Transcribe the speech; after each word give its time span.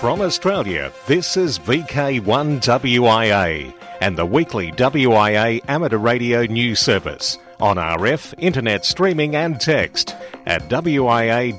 From 0.00 0.20
Australia, 0.20 0.92
this 1.08 1.36
is 1.36 1.58
VK1WIA 1.58 3.74
and 4.00 4.16
the 4.16 4.24
weekly 4.24 4.70
WIA 4.72 5.60
amateur 5.68 5.98
radio 5.98 6.44
news 6.44 6.78
service 6.78 7.38
on 7.60 7.76
RF, 7.76 8.34
internet 8.38 8.84
streaming 8.84 9.34
and 9.34 9.60
text 9.60 10.14
at 10.46 10.68
wia.org.au. 10.68 11.58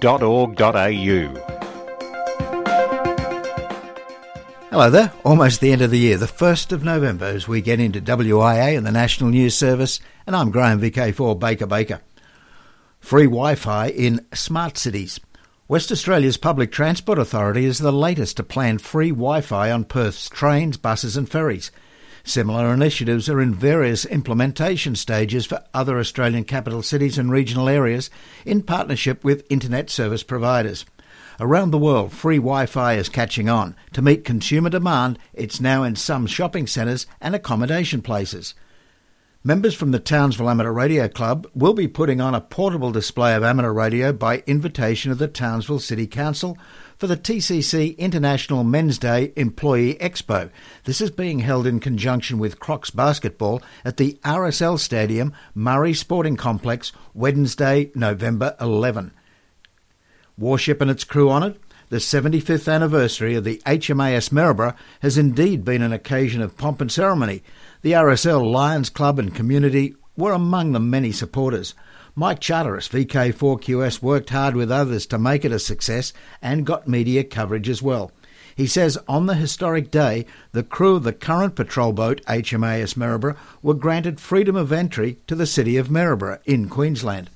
Hello 4.70 4.90
there, 4.90 5.12
almost 5.26 5.62
the 5.62 5.72
end 5.72 5.82
of 5.82 5.92
the 5.92 6.00
year, 6.00 6.18
the 6.18 6.26
1st 6.26 6.72
of 6.72 6.84
November, 6.84 7.26
as 7.26 7.48
we 7.48 7.60
get 7.60 7.80
into 7.80 8.00
WIA 8.00 8.78
and 8.78 8.86
the 8.86 8.92
National 8.92 9.32
News 9.32 9.56
Service, 9.56 10.00
and 10.30 10.36
I'm 10.36 10.52
Graham 10.52 10.80
VK4 10.80 11.40
Baker 11.40 11.66
Baker. 11.66 12.02
Free 13.00 13.24
Wi 13.24 13.56
Fi 13.56 13.88
in 13.88 14.28
smart 14.32 14.78
cities. 14.78 15.20
West 15.68 15.92
Australia's 15.92 16.38
Public 16.38 16.72
Transport 16.72 17.18
Authority 17.18 17.66
is 17.66 17.80
the 17.80 17.92
latest 17.92 18.38
to 18.38 18.44
plan 18.44 18.78
free 18.78 19.10
Wi 19.10 19.42
Fi 19.42 19.72
on 19.72 19.86
Perth's 19.86 20.30
trains, 20.30 20.78
buses, 20.78 21.18
and 21.18 21.28
ferries. 21.28 21.72
Similar 22.24 22.72
initiatives 22.72 23.28
are 23.28 23.42
in 23.42 23.56
various 23.56 24.06
implementation 24.06 24.96
stages 24.96 25.48
for 25.48 25.64
other 25.74 25.98
Australian 25.98 26.44
capital 26.44 26.84
cities 26.84 27.18
and 27.18 27.32
regional 27.32 27.68
areas 27.68 28.12
in 28.46 28.62
partnership 28.62 29.24
with 29.24 29.48
internet 29.50 29.90
service 29.90 30.22
providers. 30.22 30.86
Around 31.40 31.72
the 31.72 31.80
world, 31.80 32.14
free 32.14 32.38
Wi 32.38 32.68
Fi 32.68 32.94
is 32.94 33.10
catching 33.10 33.50
on. 33.50 33.76
To 33.94 34.04
meet 34.04 34.26
consumer 34.26 34.70
demand, 34.70 35.18
it's 35.34 35.60
now 35.60 35.82
in 35.82 35.96
some 35.96 36.28
shopping 36.28 36.68
centres 36.68 37.08
and 37.20 37.34
accommodation 37.34 38.04
places. 38.04 38.54
Members 39.42 39.74
from 39.74 39.92
the 39.92 40.00
Townsville 40.00 40.50
Amateur 40.50 40.74
Radio 40.74 41.08
Club 41.08 41.50
will 41.56 41.72
be 41.72 41.88
putting 41.88 42.20
on 42.20 42.36
a 42.36 42.42
portable 42.42 42.92
display 42.92 43.34
of 43.34 43.42
amateur 43.42 43.72
radio 43.72 44.12
by 44.12 44.44
invitation 44.46 45.14
of 45.14 45.18
the 45.18 45.30
Townsville 45.30 45.80
City 45.80 46.08
Council 46.08 46.58
for 46.98 47.08
the 47.08 47.16
TCC 47.16 47.98
International 47.98 48.66
Men's 48.66 48.98
Day 48.98 49.32
Employee 49.38 49.96
Expo. 49.96 50.50
This 50.84 51.00
is 51.00 51.10
being 51.10 51.40
held 51.40 51.66
in 51.66 51.80
conjunction 51.80 52.38
with 52.38 52.60
Crocs 52.60 52.90
Basketball 52.90 53.62
at 53.86 53.96
the 53.96 54.20
RSL 54.26 54.78
Stadium, 54.78 55.32
Murray 55.56 55.94
Sporting 55.94 56.36
Complex, 56.36 56.92
Wednesday, 57.14 57.92
November 57.96 58.58
11. 58.60 59.14
Warship 60.38 60.82
and 60.82 60.92
its 60.92 61.06
crew 61.06 61.30
honoured. 61.30 61.58
The 61.88 61.98
75th 61.98 62.72
anniversary 62.72 63.36
of 63.36 63.46
the 63.46 63.62
HMAS 63.66 64.32
Maryborough 64.32 64.76
has 65.00 65.18
indeed 65.18 65.66
been 65.66 65.82
an 65.82 65.92
occasion 65.92 66.40
of 66.40 66.56
pomp 66.56 66.82
and 66.82 66.92
ceremony. 66.92 67.42
The 67.82 67.94
RSL 67.94 68.52
Lions 68.52 68.90
Club 68.90 69.20
and 69.20 69.34
community 69.34 69.96
were 70.18 70.34
among 70.34 70.74
the 70.74 70.82
many 70.82 71.14
supporters. 71.14 71.76
Mike 72.14 72.42
Charteris, 72.42 72.90
VK4QS, 72.90 74.02
worked 74.02 74.32
hard 74.32 74.58
with 74.58 74.70
others 74.70 75.06
to 75.06 75.18
make 75.18 75.46
it 75.46 75.54
a 75.54 75.60
success 75.60 76.12
and 76.42 76.66
got 76.66 76.90
media 76.90 77.24
coverage 77.24 77.70
as 77.70 77.82
well. 77.82 78.12
He 78.54 78.68
says 78.68 78.98
on 79.08 79.28
the 79.28 79.36
historic 79.36 79.92
day, 79.92 80.26
the 80.52 80.62
crew 80.62 80.98
of 80.98 81.04
the 81.04 81.14
current 81.14 81.56
patrol 81.56 81.94
boat 81.94 82.22
HMAS 82.26 82.98
Maryborough 82.98 83.38
were 83.62 83.74
granted 83.74 84.20
freedom 84.20 84.58
of 84.58 84.74
entry 84.74 85.20
to 85.28 85.36
the 85.36 85.46
city 85.46 85.78
of 85.78 85.90
Maryborough 85.90 86.40
in 86.44 86.68
Queensland. 86.68 87.30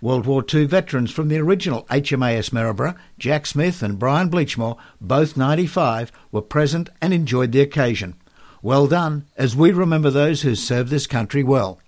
World 0.00 0.24
War 0.24 0.42
II 0.42 0.64
veterans 0.64 1.10
from 1.10 1.28
the 1.28 1.38
original 1.38 1.84
HMAS 1.90 2.50
Maryborough, 2.50 2.96
Jack 3.18 3.44
Smith 3.44 3.82
and 3.82 3.98
Brian 3.98 4.30
Bleachmore, 4.30 4.78
both 5.02 5.36
95, 5.36 6.10
were 6.30 6.40
present 6.40 6.88
and 7.02 7.12
enjoyed 7.12 7.52
the 7.52 7.60
occasion. 7.60 8.14
Well 8.64 8.86
done, 8.86 9.24
as 9.36 9.56
we 9.56 9.72
remember 9.72 10.08
those 10.08 10.42
who 10.42 10.54
served 10.54 10.88
this 10.88 11.08
country 11.08 11.42
well, 11.42 11.80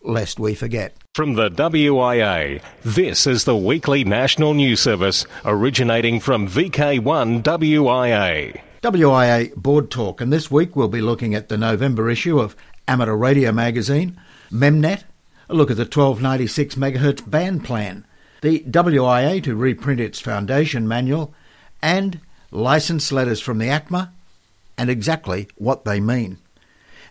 lest 0.00 0.40
we 0.40 0.54
forget. 0.54 0.96
From 1.14 1.34
the 1.34 1.50
WIA, 1.50 2.62
this 2.82 3.26
is 3.26 3.44
the 3.44 3.54
weekly 3.54 4.02
national 4.02 4.54
news 4.54 4.80
service 4.80 5.26
originating 5.44 6.20
from 6.20 6.48
VK1 6.48 7.42
WIA. 7.42 8.62
WIA 8.82 9.54
Board 9.56 9.90
Talk, 9.90 10.22
and 10.22 10.32
this 10.32 10.50
week 10.50 10.74
we'll 10.74 10.88
be 10.88 11.02
looking 11.02 11.34
at 11.34 11.50
the 11.50 11.58
November 11.58 12.08
issue 12.08 12.40
of 12.40 12.56
Amateur 12.88 13.14
Radio 13.14 13.52
Magazine, 13.52 14.18
MEMNET, 14.50 15.04
a 15.50 15.54
look 15.54 15.70
at 15.70 15.76
the 15.76 15.82
1296 15.82 16.76
MHz 16.76 17.30
band 17.30 17.62
plan, 17.62 18.06
the 18.40 18.60
WIA 18.60 19.42
to 19.42 19.54
reprint 19.54 20.00
its 20.00 20.18
foundation 20.18 20.88
manual, 20.88 21.34
and 21.82 22.20
license 22.50 23.12
letters 23.12 23.42
from 23.42 23.58
the 23.58 23.68
ACMA 23.68 24.08
and 24.82 24.90
exactly 24.90 25.46
what 25.54 25.84
they 25.84 26.00
mean. 26.00 26.38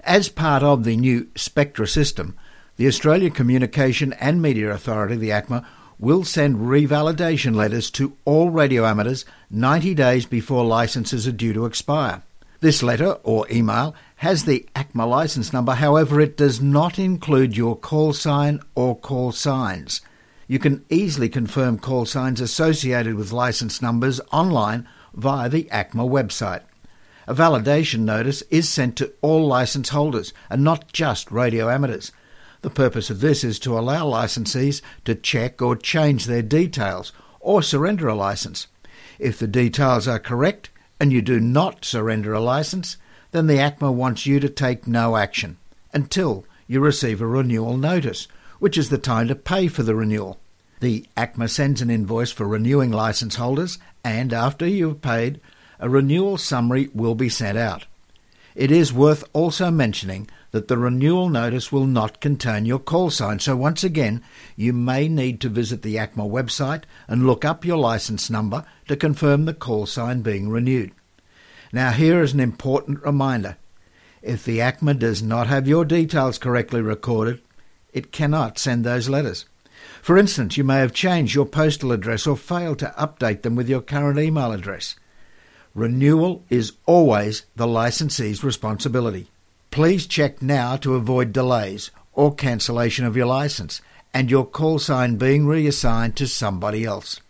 As 0.03 0.27
part 0.27 0.61
of 0.61 0.83
the 0.83 0.97
new 0.97 1.29
Spectra 1.35 1.87
system, 1.87 2.37
the 2.75 2.85
Australian 2.85 3.31
Communication 3.31 4.11
and 4.11 4.41
Media 4.41 4.71
Authority, 4.71 5.15
the 5.15 5.29
ACMA, 5.29 5.65
will 5.97 6.25
send 6.25 6.57
revalidation 6.57 7.55
letters 7.55 7.89
to 7.91 8.17
all 8.25 8.49
radio 8.49 8.85
amateurs 8.85 9.23
90 9.49 9.93
days 9.93 10.25
before 10.25 10.65
licences 10.65 11.25
are 11.25 11.31
due 11.31 11.53
to 11.53 11.65
expire. 11.65 12.23
This 12.59 12.83
letter 12.83 13.13
or 13.23 13.47
email 13.49 13.95
has 14.17 14.43
the 14.43 14.67
ACMA 14.75 15.07
license 15.07 15.53
number, 15.53 15.75
however, 15.75 16.19
it 16.19 16.35
does 16.35 16.59
not 16.59 16.99
include 16.99 17.55
your 17.55 17.77
call 17.77 18.11
sign 18.11 18.59
or 18.75 18.97
call 18.97 19.31
signs. 19.31 20.01
You 20.45 20.59
can 20.59 20.83
easily 20.89 21.29
confirm 21.29 21.79
call 21.79 22.05
signs 22.05 22.41
associated 22.41 23.15
with 23.15 23.31
license 23.31 23.81
numbers 23.81 24.19
online 24.33 24.89
via 25.13 25.47
the 25.47 25.69
ACMA 25.71 26.09
website. 26.09 26.63
A 27.31 27.33
validation 27.33 27.99
notice 27.99 28.43
is 28.49 28.67
sent 28.67 28.97
to 28.97 29.13
all 29.21 29.47
licence 29.47 29.87
holders 29.87 30.33
and 30.49 30.65
not 30.65 30.91
just 30.91 31.31
radio 31.31 31.69
amateurs. 31.69 32.11
The 32.61 32.69
purpose 32.69 33.09
of 33.09 33.21
this 33.21 33.45
is 33.45 33.57
to 33.59 33.79
allow 33.79 34.05
licensees 34.05 34.81
to 35.05 35.15
check 35.15 35.61
or 35.61 35.77
change 35.77 36.25
their 36.25 36.41
details 36.41 37.13
or 37.39 37.63
surrender 37.63 38.09
a 38.09 38.15
licence. 38.15 38.67
If 39.17 39.39
the 39.39 39.47
details 39.47 40.09
are 40.09 40.19
correct 40.19 40.71
and 40.99 41.13
you 41.13 41.21
do 41.21 41.39
not 41.39 41.85
surrender 41.85 42.33
a 42.33 42.41
licence, 42.41 42.97
then 43.31 43.47
the 43.47 43.59
ACMA 43.59 43.93
wants 43.93 44.25
you 44.25 44.41
to 44.41 44.49
take 44.49 44.85
no 44.85 45.15
action 45.15 45.55
until 45.93 46.45
you 46.67 46.81
receive 46.81 47.21
a 47.21 47.25
renewal 47.25 47.77
notice, 47.77 48.27
which 48.59 48.77
is 48.77 48.89
the 48.89 48.97
time 48.97 49.29
to 49.29 49.35
pay 49.35 49.69
for 49.69 49.83
the 49.83 49.95
renewal. 49.95 50.37
The 50.81 51.05
ACMA 51.15 51.49
sends 51.49 51.81
an 51.81 51.89
invoice 51.89 52.33
for 52.33 52.45
renewing 52.45 52.91
licence 52.91 53.37
holders, 53.37 53.79
and 54.03 54.33
after 54.33 54.67
you 54.67 54.89
have 54.89 55.01
paid, 55.01 55.39
a 55.81 55.89
renewal 55.89 56.37
summary 56.37 56.89
will 56.93 57.15
be 57.15 57.27
sent 57.27 57.57
out. 57.57 57.85
It 58.55 58.71
is 58.71 58.93
worth 58.93 59.23
also 59.33 59.71
mentioning 59.71 60.29
that 60.51 60.67
the 60.67 60.77
renewal 60.77 61.29
notice 61.29 61.71
will 61.71 61.85
not 61.85 62.21
contain 62.21 62.65
your 62.65 62.79
call 62.79 63.09
sign, 63.09 63.39
so 63.39 63.55
once 63.55 63.83
again, 63.83 64.21
you 64.55 64.73
may 64.73 65.07
need 65.07 65.41
to 65.41 65.49
visit 65.49 65.81
the 65.81 65.95
ACMA 65.95 66.29
website 66.29 66.83
and 67.07 67.25
look 67.25 67.43
up 67.43 67.65
your 67.65 67.77
license 67.77 68.29
number 68.29 68.65
to 68.87 68.95
confirm 68.95 69.45
the 69.45 69.53
call 69.53 69.85
sign 69.85 70.21
being 70.21 70.49
renewed. 70.49 70.91
Now, 71.73 71.91
here 71.91 72.21
is 72.21 72.33
an 72.33 72.41
important 72.41 73.01
reminder. 73.03 73.57
If 74.21 74.43
the 74.43 74.59
ACMA 74.59 74.99
does 74.99 75.23
not 75.23 75.47
have 75.47 75.67
your 75.67 75.85
details 75.85 76.37
correctly 76.37 76.81
recorded, 76.81 77.41
it 77.93 78.11
cannot 78.11 78.59
send 78.59 78.83
those 78.83 79.09
letters. 79.09 79.45
For 80.01 80.17
instance, 80.17 80.57
you 80.57 80.63
may 80.63 80.79
have 80.79 80.93
changed 80.93 81.33
your 81.33 81.45
postal 81.45 81.91
address 81.91 82.27
or 82.27 82.37
failed 82.37 82.79
to 82.79 82.93
update 82.97 83.41
them 83.41 83.55
with 83.55 83.69
your 83.69 83.81
current 83.81 84.19
email 84.19 84.51
address. 84.51 84.95
Renewal 85.73 86.43
is 86.49 86.73
always 86.85 87.45
the 87.55 87.67
licensee's 87.67 88.43
responsibility. 88.43 89.27
Please 89.69 90.05
check 90.05 90.41
now 90.41 90.75
to 90.75 90.95
avoid 90.95 91.31
delays 91.31 91.91
or 92.13 92.35
cancellation 92.35 93.05
of 93.05 93.15
your 93.15 93.27
license 93.27 93.81
and 94.13 94.29
your 94.29 94.45
call 94.45 94.79
sign 94.79 95.15
being 95.15 95.47
reassigned 95.47 96.17
to 96.17 96.27
somebody 96.27 96.83
else. 96.83 97.21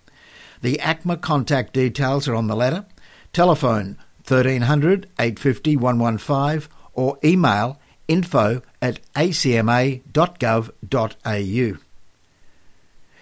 The 0.62 0.80
ACMA 0.82 1.22
contact 1.22 1.74
details 1.74 2.28
are 2.28 2.36
on 2.36 2.48
the 2.48 2.56
letter. 2.56 2.86
Telephone 3.34 3.98
1300 4.28 5.08
850 5.20 5.78
115 5.78 6.72
or 6.94 7.20
email 7.24 7.80
info 8.08 8.62
at 8.82 9.00
acma.gov.au. 9.14 10.02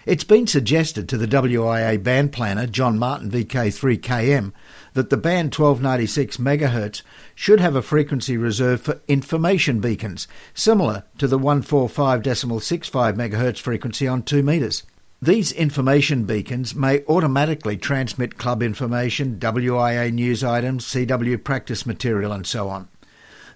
It's 0.06 0.24
been 0.24 0.46
suggested 0.46 1.08
to 1.08 1.18
the 1.18 1.28
WIA 1.28 2.02
band 2.02 2.32
planner, 2.32 2.66
John 2.66 2.98
Martin 2.98 3.30
VK3KM, 3.30 4.52
that 4.94 5.10
the 5.10 5.16
band 5.16 5.54
1296 5.54 6.36
MHz 6.38 7.02
should 7.34 7.60
have 7.60 7.76
a 7.76 7.82
frequency 7.82 8.36
reserved 8.36 8.84
for 8.84 9.00
information 9.08 9.80
beacons, 9.80 10.26
similar 10.54 11.04
to 11.18 11.26
the 11.26 11.38
145.65 11.38 13.16
MHz 13.16 13.58
frequency 13.58 14.08
on 14.08 14.22
2 14.22 14.42
metres. 14.42 14.82
These 15.22 15.52
information 15.52 16.24
beacons 16.24 16.74
may 16.74 17.04
automatically 17.04 17.76
transmit 17.76 18.38
club 18.38 18.62
information, 18.62 19.38
WIA 19.38 20.10
news 20.12 20.42
items, 20.42 20.86
CW 20.86 21.44
practice 21.44 21.84
material, 21.84 22.32
and 22.32 22.46
so 22.46 22.70
on. 22.70 22.88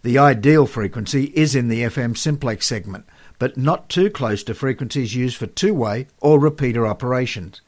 The 0.03 0.19
ideal 0.19 0.67
frequency 0.67 1.33
is 1.35 1.55
in 1.55 1.69
the 1.69 1.81
FM 1.85 2.19
simplex 2.19 2.67
segment, 2.67 3.07
but 3.39 3.57
not 3.57 3.89
too 3.89 4.11
close 4.11 4.45
to 4.45 4.53
frequencies 4.53 5.15
used 5.15 5.39
for 5.39 5.47
two 5.47 5.73
way 5.73 6.09
or 6.21 6.39
repeater 6.39 6.87
operations. 6.87 7.63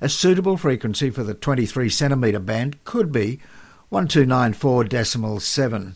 A 0.00 0.08
suitable 0.08 0.56
frequency 0.56 1.10
for 1.10 1.22
the 1.22 1.34
23 1.34 1.90
centimetre 1.90 2.38
band 2.38 2.82
could 2.84 3.12
be 3.12 3.40
1294.7. 3.92 5.94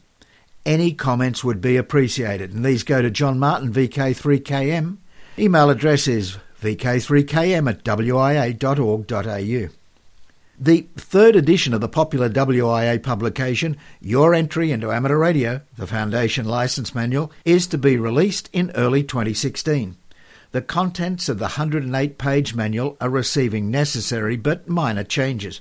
Any 0.67 0.93
comments 0.93 1.43
would 1.43 1.61
be 1.61 1.77
appreciated, 1.77 2.53
and 2.53 2.65
these 2.65 2.83
go 2.83 3.01
to 3.01 3.11
John 3.11 3.39
Martin, 3.39 3.73
VK3KM. 3.73 4.99
Email 5.39 5.71
address 5.71 6.07
is 6.07 6.39
vk3km 6.61 7.69
at 7.69 7.85
wia.org.au. 7.85 9.69
The 10.57 10.87
third 10.97 11.35
edition 11.35 11.75
of 11.75 11.81
the 11.81 11.89
popular 11.89 12.29
WIA 12.29 13.03
publication, 13.03 13.77
Your 14.01 14.35
Entry 14.35 14.71
into 14.71 14.93
Amateur 14.93 15.19
Radio, 15.19 15.63
the 15.77 15.87
Foundation 15.87 16.47
License 16.47 16.95
Manual, 16.95 17.33
is 17.45 17.67
to 17.67 17.79
be 17.79 17.97
released 17.97 18.49
in 18.53 18.71
early 18.77 19.03
2016. 19.03 19.97
The 20.55 20.63
contents 20.63 21.29
of 21.29 21.39
the 21.39 21.47
108 21.59 22.17
page 22.17 22.55
manual 22.55 22.97
are 23.01 23.11
receiving 23.11 23.73
necessary 23.73 24.37
but 24.37 24.69
minor 24.69 25.03
changes. 25.03 25.61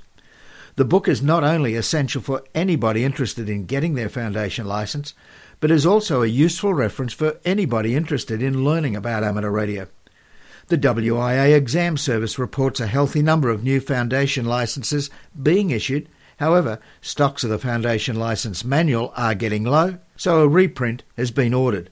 The 0.76 0.86
book 0.86 1.08
is 1.08 1.20
not 1.20 1.44
only 1.44 1.74
essential 1.74 2.22
for 2.22 2.44
anybody 2.54 3.04
interested 3.04 3.50
in 3.50 3.66
getting 3.66 3.96
their 3.96 4.08
foundation 4.08 4.68
license, 4.68 5.16
but 5.60 5.72
is 5.72 5.84
also 5.84 6.22
a 6.22 6.28
useful 6.28 6.76
reference 6.76 7.12
for 7.12 7.40
anybody 7.44 7.96
interested 7.96 8.44
in 8.44 8.64
learning 8.64 8.96
about 8.96 9.24
amateur 9.24 9.50
radio. 9.50 9.88
The 10.68 10.78
WIA 10.78 11.56
exam 11.56 11.98
service 11.98 12.38
reports 12.38 12.80
a 12.80 12.86
healthy 12.86 13.24
number 13.24 13.50
of 13.50 13.64
new 13.64 13.80
foundation 13.80 14.46
licenses 14.46 15.10
being 15.42 15.72
issued. 15.72 16.08
However, 16.38 16.78
stocks 17.02 17.44
of 17.44 17.50
the 17.50 17.58
foundation 17.58 18.16
license 18.16 18.64
manual 18.64 19.12
are 19.18 19.34
getting 19.34 19.64
low, 19.64 19.98
so 20.16 20.42
a 20.42 20.48
reprint 20.48 21.02
has 21.18 21.32
been 21.32 21.56
ordered. 21.56 21.90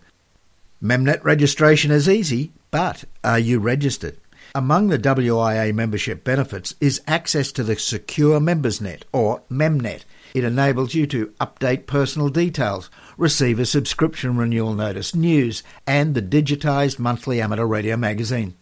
Memnet 0.84 1.24
registration 1.24 1.92
is 1.92 2.10
easy, 2.10 2.54
but 2.72 3.04
are 3.24 3.38
you 3.38 3.60
registered? 3.60 4.18
Among 4.56 4.88
the 4.88 4.98
WIA 4.98 5.76
membership 5.76 6.24
benefits 6.24 6.74
is 6.82 7.04
access 7.06 7.52
to 7.52 7.64
the 7.64 7.76
Secure 7.76 8.40
MembersNet 8.40 9.04
or 9.14 9.44
MEMNet. 9.48 10.06
It 10.34 10.44
enables 10.44 10.96
you 10.96 11.06
to 11.06 11.34
update 11.40 11.86
personal 11.86 12.30
details, 12.30 12.90
receive 13.16 13.60
a 13.60 13.66
subscription 13.68 14.38
renewal 14.38 14.74
notice, 14.74 15.14
news, 15.14 15.62
and 15.86 16.16
the 16.16 16.22
digitised 16.22 16.98
monthly 16.98 17.40
amateur 17.40 17.66
radio 17.66 17.96
magazine. 17.96 18.56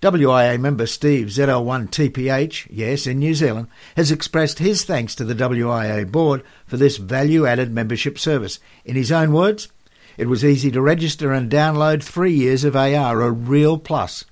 WIA 0.00 0.58
member 0.58 0.86
Steve 0.86 1.26
ZL1TPH, 1.26 2.68
yes, 2.70 3.06
in 3.06 3.18
New 3.18 3.34
Zealand, 3.34 3.68
has 3.94 4.10
expressed 4.10 4.58
his 4.58 4.84
thanks 4.84 5.14
to 5.16 5.24
the 5.24 5.34
WIA 5.34 6.10
board 6.10 6.42
for 6.66 6.78
this 6.78 6.96
value 6.96 7.44
added 7.44 7.70
membership 7.70 8.18
service. 8.18 8.58
In 8.86 8.96
his 8.96 9.12
own 9.12 9.34
words, 9.34 9.68
it 10.16 10.28
was 10.28 10.44
easy 10.44 10.70
to 10.70 10.80
register 10.80 11.32
and 11.32 11.50
download 11.50 12.02
three 12.02 12.32
years 12.32 12.64
of 12.64 12.76
AR, 12.76 13.20
a 13.20 13.30
real 13.30 13.78
plus. 13.78 14.24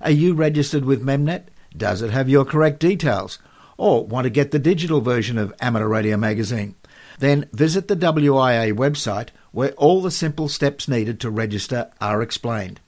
Are 0.00 0.10
you 0.10 0.34
registered 0.34 0.84
with 0.84 1.04
Memnet? 1.04 1.44
Does 1.76 2.02
it 2.02 2.10
have 2.10 2.28
your 2.28 2.44
correct 2.44 2.80
details? 2.80 3.38
Or 3.76 4.04
want 4.04 4.24
to 4.24 4.30
get 4.30 4.50
the 4.50 4.58
digital 4.58 5.00
version 5.00 5.38
of 5.38 5.54
Amateur 5.60 5.88
Radio 5.88 6.16
Magazine? 6.16 6.74
Then 7.18 7.48
visit 7.52 7.88
the 7.88 7.96
WIA 7.96 8.72
website 8.72 9.28
where 9.52 9.72
all 9.72 10.00
the 10.00 10.10
simple 10.10 10.48
steps 10.48 10.88
needed 10.88 11.20
to 11.20 11.30
register 11.30 11.90
are 12.00 12.22
explained. 12.22 12.80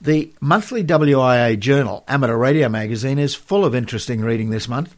The 0.00 0.32
monthly 0.40 0.84
WIA 0.84 1.58
journal, 1.58 2.04
Amateur 2.06 2.36
Radio 2.36 2.68
Magazine, 2.68 3.18
is 3.18 3.34
full 3.34 3.64
of 3.64 3.74
interesting 3.74 4.20
reading 4.20 4.50
this 4.50 4.68
month. 4.68 4.94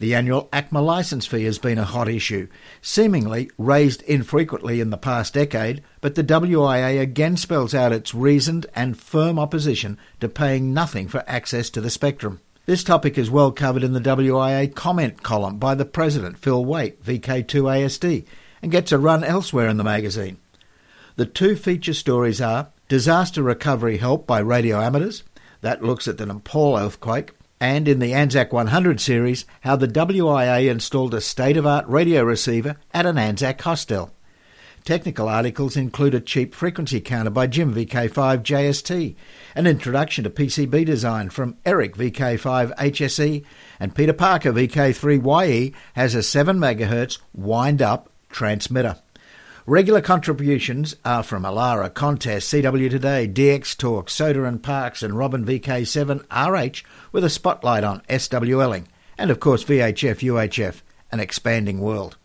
The 0.00 0.14
annual 0.14 0.48
ACMA 0.52 0.84
license 0.84 1.26
fee 1.26 1.44
has 1.44 1.58
been 1.58 1.78
a 1.78 1.84
hot 1.84 2.08
issue, 2.08 2.46
seemingly 2.80 3.50
raised 3.58 4.02
infrequently 4.02 4.80
in 4.80 4.90
the 4.90 4.96
past 4.96 5.34
decade, 5.34 5.82
but 6.00 6.14
the 6.14 6.22
WIA 6.22 7.00
again 7.00 7.36
spells 7.36 7.74
out 7.74 7.92
its 7.92 8.14
reasoned 8.14 8.66
and 8.76 8.96
firm 8.96 9.40
opposition 9.40 9.98
to 10.20 10.28
paying 10.28 10.72
nothing 10.72 11.08
for 11.08 11.24
access 11.26 11.68
to 11.70 11.80
the 11.80 11.90
spectrum. 11.90 12.40
This 12.66 12.84
topic 12.84 13.18
is 13.18 13.30
well 13.30 13.50
covered 13.50 13.82
in 13.82 13.92
the 13.92 14.00
WIA 14.00 14.72
comment 14.72 15.24
column 15.24 15.58
by 15.58 15.74
the 15.74 15.84
President, 15.84 16.38
Phil 16.38 16.64
Wait, 16.64 17.02
VK2ASD, 17.02 18.24
and 18.62 18.70
gets 18.70 18.92
a 18.92 18.98
run 18.98 19.24
elsewhere 19.24 19.66
in 19.66 19.78
the 19.78 19.84
magazine. 19.84 20.36
The 21.16 21.26
two 21.26 21.56
feature 21.56 21.94
stories 21.94 22.40
are 22.40 22.68
Disaster 22.88 23.42
Recovery 23.42 23.96
Help 23.96 24.28
by 24.28 24.38
Radio 24.38 24.80
Amateurs, 24.80 25.24
that 25.60 25.82
looks 25.82 26.06
at 26.06 26.18
the 26.18 26.26
Nepal 26.26 26.76
earthquake, 26.78 27.32
and 27.60 27.88
in 27.88 27.98
the 27.98 28.14
Anzac 28.14 28.52
100 28.52 29.00
series, 29.00 29.44
how 29.62 29.76
the 29.76 29.88
WIA 29.88 30.70
installed 30.70 31.14
a 31.14 31.20
state 31.20 31.56
of 31.56 31.66
art 31.66 31.86
radio 31.88 32.22
receiver 32.22 32.76
at 32.92 33.06
an 33.06 33.18
Anzac 33.18 33.60
hostel. 33.60 34.12
Technical 34.84 35.28
articles 35.28 35.76
include 35.76 36.14
a 36.14 36.20
cheap 36.20 36.54
frequency 36.54 37.00
counter 37.00 37.30
by 37.30 37.46
Jim 37.46 37.74
VK5 37.74 38.42
JST, 38.42 39.16
an 39.54 39.66
introduction 39.66 40.24
to 40.24 40.30
PCB 40.30 40.86
design 40.86 41.28
from 41.28 41.56
Eric 41.66 41.94
VK5 41.96 42.74
HSE, 42.76 43.44
and 43.78 43.94
Peter 43.94 44.14
Parker 44.14 44.52
VK3YE 44.52 45.74
has 45.94 46.14
a 46.14 46.22
7 46.22 46.58
MHz 46.58 47.18
wind 47.34 47.82
up 47.82 48.08
transmitter. 48.30 48.96
Regular 49.68 50.00
contributions 50.00 50.96
are 51.04 51.22
from 51.22 51.42
Alara, 51.42 51.92
Contest, 51.92 52.50
CW 52.50 52.88
Today, 52.88 53.28
DX 53.28 53.76
Talk, 53.76 54.08
SOTA 54.08 54.44
and 54.44 54.62
Parks, 54.62 55.02
and 55.02 55.12
Robin 55.12 55.44
VK7RH 55.44 56.82
with 57.12 57.22
a 57.22 57.28
spotlight 57.28 57.84
on 57.84 58.00
SWLing, 58.08 58.86
and 59.18 59.30
of 59.30 59.40
course 59.40 59.64
VHF 59.64 60.20
UHF, 60.20 60.80
an 61.12 61.20
expanding 61.20 61.80
world. 61.80 62.16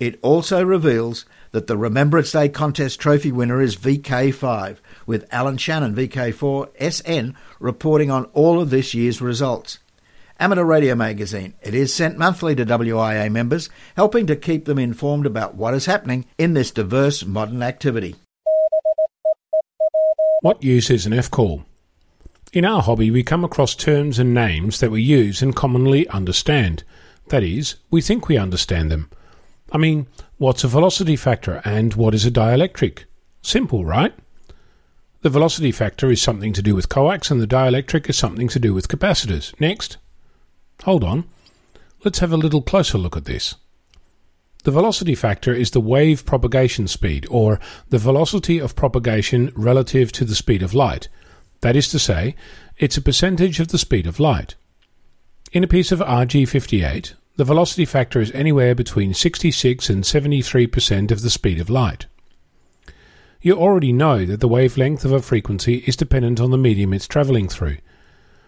It 0.00 0.18
also 0.22 0.64
reveals 0.64 1.24
that 1.52 1.68
the 1.68 1.76
Remembrance 1.76 2.32
Day 2.32 2.48
contest 2.48 2.98
trophy 2.98 3.30
winner 3.30 3.60
is 3.62 3.76
VK5, 3.76 4.78
with 5.06 5.28
Alan 5.30 5.56
Shannon 5.56 5.94
VK4 5.94 6.92
SN 6.92 7.36
reporting 7.60 8.10
on 8.10 8.24
all 8.32 8.60
of 8.60 8.70
this 8.70 8.92
year's 8.92 9.22
results. 9.22 9.78
Amateur 10.40 10.62
Radio 10.62 10.94
Magazine. 10.94 11.54
It 11.62 11.74
is 11.74 11.92
sent 11.92 12.16
monthly 12.16 12.54
to 12.54 12.64
WIA 12.64 13.28
members, 13.28 13.68
helping 13.96 14.24
to 14.28 14.36
keep 14.36 14.66
them 14.66 14.78
informed 14.78 15.26
about 15.26 15.56
what 15.56 15.74
is 15.74 15.86
happening 15.86 16.26
in 16.38 16.54
this 16.54 16.70
diverse 16.70 17.24
modern 17.24 17.60
activity. 17.60 18.14
What 20.42 20.62
use 20.62 20.90
is 20.90 21.06
an 21.06 21.12
F 21.12 21.28
call? 21.28 21.64
In 22.52 22.64
our 22.64 22.80
hobby, 22.82 23.10
we 23.10 23.24
come 23.24 23.42
across 23.42 23.74
terms 23.74 24.20
and 24.20 24.32
names 24.32 24.78
that 24.78 24.92
we 24.92 25.02
use 25.02 25.42
and 25.42 25.56
commonly 25.56 26.06
understand. 26.10 26.84
That 27.30 27.42
is, 27.42 27.74
we 27.90 28.00
think 28.00 28.28
we 28.28 28.38
understand 28.38 28.92
them. 28.92 29.10
I 29.72 29.78
mean, 29.78 30.06
what's 30.36 30.62
a 30.62 30.68
velocity 30.68 31.16
factor 31.16 31.60
and 31.64 31.94
what 31.94 32.14
is 32.14 32.24
a 32.24 32.30
dielectric? 32.30 33.04
Simple, 33.42 33.84
right? 33.84 34.14
The 35.22 35.30
velocity 35.30 35.72
factor 35.72 36.12
is 36.12 36.22
something 36.22 36.52
to 36.52 36.62
do 36.62 36.76
with 36.76 36.88
coax 36.88 37.28
and 37.32 37.40
the 37.40 37.46
dielectric 37.48 38.08
is 38.08 38.16
something 38.16 38.46
to 38.48 38.60
do 38.60 38.72
with 38.72 38.86
capacitors. 38.86 39.52
Next. 39.60 39.96
Hold 40.84 41.04
on. 41.04 41.24
Let's 42.04 42.20
have 42.20 42.32
a 42.32 42.36
little 42.36 42.62
closer 42.62 42.98
look 42.98 43.16
at 43.16 43.24
this. 43.24 43.56
The 44.64 44.70
velocity 44.70 45.14
factor 45.14 45.54
is 45.54 45.70
the 45.70 45.80
wave 45.80 46.26
propagation 46.26 46.88
speed, 46.88 47.26
or 47.30 47.60
the 47.88 47.98
velocity 47.98 48.58
of 48.58 48.76
propagation 48.76 49.52
relative 49.54 50.12
to 50.12 50.24
the 50.24 50.34
speed 50.34 50.62
of 50.62 50.74
light. 50.74 51.08
That 51.60 51.76
is 51.76 51.88
to 51.88 51.98
say, 51.98 52.34
it's 52.76 52.96
a 52.96 53.02
percentage 53.02 53.60
of 53.60 53.68
the 53.68 53.78
speed 53.78 54.06
of 54.06 54.20
light. 54.20 54.54
In 55.52 55.64
a 55.64 55.68
piece 55.68 55.90
of 55.90 56.00
RG58, 56.00 57.14
the 57.36 57.44
velocity 57.44 57.84
factor 57.84 58.20
is 58.20 58.32
anywhere 58.32 58.74
between 58.74 59.14
66 59.14 59.88
and 59.88 60.04
73% 60.04 61.10
of 61.10 61.22
the 61.22 61.30
speed 61.30 61.60
of 61.60 61.70
light. 61.70 62.06
You 63.40 63.54
already 63.54 63.92
know 63.92 64.26
that 64.26 64.40
the 64.40 64.48
wavelength 64.48 65.04
of 65.04 65.12
a 65.12 65.22
frequency 65.22 65.84
is 65.86 65.96
dependent 65.96 66.40
on 66.40 66.50
the 66.50 66.58
medium 66.58 66.92
it's 66.92 67.06
travelling 67.06 67.48
through, 67.48 67.78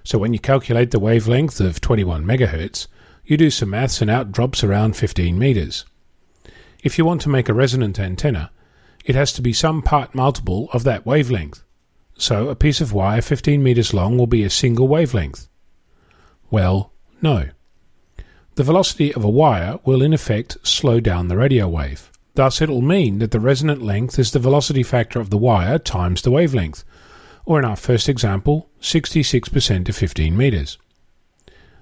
so 0.04 0.18
when 0.18 0.32
you 0.32 0.38
calculate 0.38 0.90
the 0.90 0.98
wavelength 0.98 1.60
of 1.60 1.80
21 1.80 2.24
MHz, 2.24 2.86
you 3.24 3.36
do 3.36 3.50
some 3.50 3.70
maths 3.70 4.00
and 4.00 4.10
out 4.10 4.32
drops 4.32 4.64
around 4.64 4.96
15 4.96 5.38
meters. 5.38 5.84
If 6.82 6.98
you 6.98 7.04
want 7.04 7.20
to 7.22 7.28
make 7.28 7.48
a 7.48 7.54
resonant 7.54 7.98
antenna, 7.98 8.50
it 9.04 9.14
has 9.14 9.32
to 9.34 9.42
be 9.42 9.52
some 9.52 9.82
part 9.82 10.14
multiple 10.14 10.68
of 10.72 10.84
that 10.84 11.06
wavelength. 11.06 11.62
So 12.16 12.48
a 12.48 12.54
piece 12.54 12.80
of 12.80 12.92
wire 12.92 13.22
15 13.22 13.62
meters 13.62 13.94
long 13.94 14.18
will 14.18 14.26
be 14.26 14.44
a 14.44 14.50
single 14.50 14.88
wavelength. 14.88 15.48
Well, 16.50 16.92
no. 17.22 17.48
The 18.56 18.64
velocity 18.64 19.14
of 19.14 19.24
a 19.24 19.30
wire 19.30 19.78
will 19.84 20.02
in 20.02 20.12
effect 20.12 20.58
slow 20.62 21.00
down 21.00 21.28
the 21.28 21.36
radio 21.36 21.68
wave. 21.68 22.10
Thus, 22.34 22.60
it 22.60 22.68
will 22.68 22.82
mean 22.82 23.18
that 23.18 23.30
the 23.30 23.40
resonant 23.40 23.82
length 23.82 24.18
is 24.18 24.30
the 24.30 24.38
velocity 24.38 24.82
factor 24.82 25.20
of 25.20 25.30
the 25.30 25.38
wire 25.38 25.78
times 25.78 26.22
the 26.22 26.30
wavelength, 26.30 26.84
or 27.50 27.58
in 27.58 27.64
our 27.64 27.74
first 27.74 28.08
example, 28.08 28.68
66% 28.80 29.84
to 29.84 29.92
15 29.92 30.36
metres. 30.36 30.78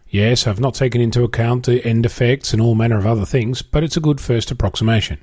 Yes, 0.08 0.46
I've 0.46 0.60
not 0.60 0.72
taken 0.72 1.02
into 1.02 1.24
account 1.24 1.66
the 1.66 1.84
end 1.84 2.06
effects 2.06 2.54
and 2.54 2.62
all 2.62 2.74
manner 2.74 2.96
of 2.96 3.06
other 3.06 3.26
things, 3.26 3.60
but 3.60 3.84
it's 3.84 3.98
a 3.98 4.00
good 4.00 4.18
first 4.18 4.50
approximation. 4.50 5.18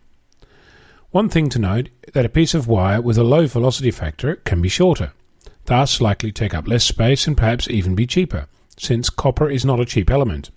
One 1.10 1.30
thing 1.30 1.50
to 1.50 1.58
note 1.58 1.90
that 2.14 2.28
a 2.28 2.30
piece 2.30 2.54
of 2.54 2.68
wire 2.68 3.02
with 3.02 3.18
a 3.18 3.24
low 3.24 3.48
velocity 3.48 3.90
factor 3.90 4.36
can 4.36 4.62
be 4.62 4.70
shorter, 4.70 5.14
thus 5.66 6.00
likely 6.00 6.32
take 6.32 6.54
up 6.54 6.68
less 6.68 6.84
space 6.84 7.26
and 7.26 7.36
perhaps 7.36 7.68
even 7.68 7.96
be 7.96 8.06
cheaper, 8.06 8.46
since 8.78 9.10
copper 9.10 9.50
is 9.50 9.66
not 9.66 9.80
a 9.80 9.84
cheap 9.86 10.12
element. 10.12 10.52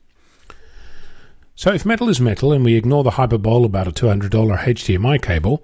So 1.55 1.73
if 1.73 1.87
metal 1.87 2.11
is 2.11 2.21
metal 2.21 2.53
and 2.53 2.63
we 2.63 2.75
ignore 2.75 3.05
the 3.05 3.13
hyperbole 3.13 3.65
about 3.65 3.89
a 3.89 3.93
$200 3.93 4.29
HDMI 4.31 5.23
cable, 5.23 5.63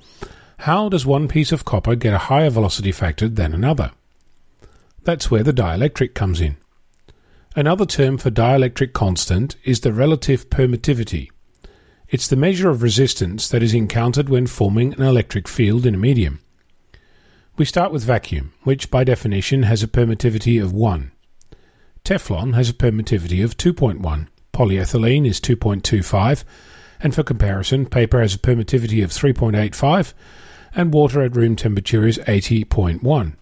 how 0.61 0.89
does 0.89 1.05
one 1.05 1.29
piece 1.29 1.53
of 1.53 1.67
copper 1.67 1.95
get 1.95 2.15
a 2.15 2.29
higher 2.33 2.49
velocity 2.49 2.91
factor 2.91 3.29
than 3.29 3.53
another? 3.53 3.91
That's 5.05 5.31
where 5.31 5.43
the 5.43 5.53
dielectric 5.53 6.15
comes 6.15 6.41
in. 6.41 6.57
Another 7.55 7.87
term 7.87 8.19
for 8.19 8.31
dielectric 8.31 8.93
constant 8.93 9.57
is 9.63 9.81
the 9.81 9.93
relative 9.93 10.51
permittivity. 10.51 11.31
It's 12.09 12.27
the 12.27 12.37
measure 12.37 12.69
of 12.71 12.83
resistance 12.83 13.49
that 13.49 13.63
is 13.63 13.75
encountered 13.75 14.29
when 14.29 14.47
forming 14.47 14.95
an 14.95 15.03
electric 15.03 15.47
field 15.47 15.87
in 15.87 15.95
a 15.95 15.99
medium. 15.99 16.41
We 17.57 17.65
start 17.65 17.93
with 17.93 18.03
vacuum, 18.03 18.53
which 18.65 18.91
by 18.91 19.05
definition 19.05 19.63
has 19.65 19.83
a 19.83 19.89
permittivity 19.89 20.61
of 20.61 20.73
1. 20.73 21.13
Teflon 22.05 22.55
has 22.55 22.69
a 22.69 22.75
permittivity 22.75 23.45
of 23.45 23.57
2.1, 23.57 24.27
polyethylene 24.53 25.27
is 25.27 25.41
2.25, 25.41 26.45
and 27.01 27.15
for 27.15 27.23
comparison, 27.23 27.87
paper 27.87 28.21
has 28.21 28.35
a 28.35 28.39
permittivity 28.39 29.05
of 29.05 29.11
3.85, 29.11 30.13
and 30.75 30.93
water 30.93 31.23
at 31.23 31.37
room 31.37 31.57
temperature 31.57 32.07
is 32.07 32.19
80.1. 32.19 33.37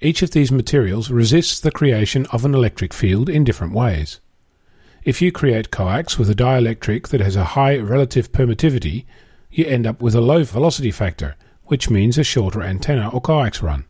Each 0.00 0.22
of 0.22 0.30
these 0.30 0.52
materials 0.52 1.10
resists 1.10 1.58
the 1.58 1.72
creation 1.72 2.26
of 2.26 2.44
an 2.44 2.54
electric 2.54 2.94
field 2.94 3.28
in 3.28 3.42
different 3.42 3.72
ways. 3.72 4.20
If 5.02 5.20
you 5.20 5.32
create 5.32 5.72
coax 5.72 6.16
with 6.16 6.30
a 6.30 6.34
dielectric 6.34 7.08
that 7.08 7.20
has 7.20 7.34
a 7.34 7.56
high 7.56 7.78
relative 7.78 8.30
permittivity, 8.30 9.06
you 9.50 9.64
end 9.66 9.86
up 9.86 10.00
with 10.00 10.14
a 10.14 10.20
low 10.20 10.44
velocity 10.44 10.92
factor, 10.92 11.34
which 11.64 11.90
means 11.90 12.16
a 12.16 12.22
shorter 12.22 12.62
antenna 12.62 13.08
or 13.08 13.20
coax 13.20 13.60
run. 13.60 13.86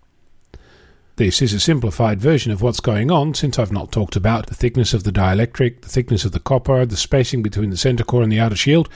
This 1.16 1.42
is 1.42 1.52
a 1.52 1.60
simplified 1.60 2.20
version 2.20 2.52
of 2.52 2.62
what's 2.62 2.80
going 2.80 3.10
on 3.10 3.34
since 3.34 3.58
I've 3.58 3.72
not 3.72 3.92
talked 3.92 4.16
about 4.16 4.46
the 4.46 4.54
thickness 4.54 4.94
of 4.94 5.04
the 5.04 5.12
dielectric, 5.12 5.82
the 5.82 5.88
thickness 5.88 6.24
of 6.24 6.32
the 6.32 6.40
copper, 6.40 6.86
the 6.86 6.96
spacing 6.96 7.42
between 7.42 7.68
the 7.68 7.76
center 7.76 8.04
core 8.04 8.22
and 8.22 8.32
the 8.32 8.40
outer 8.40 8.56
shield, 8.56 8.88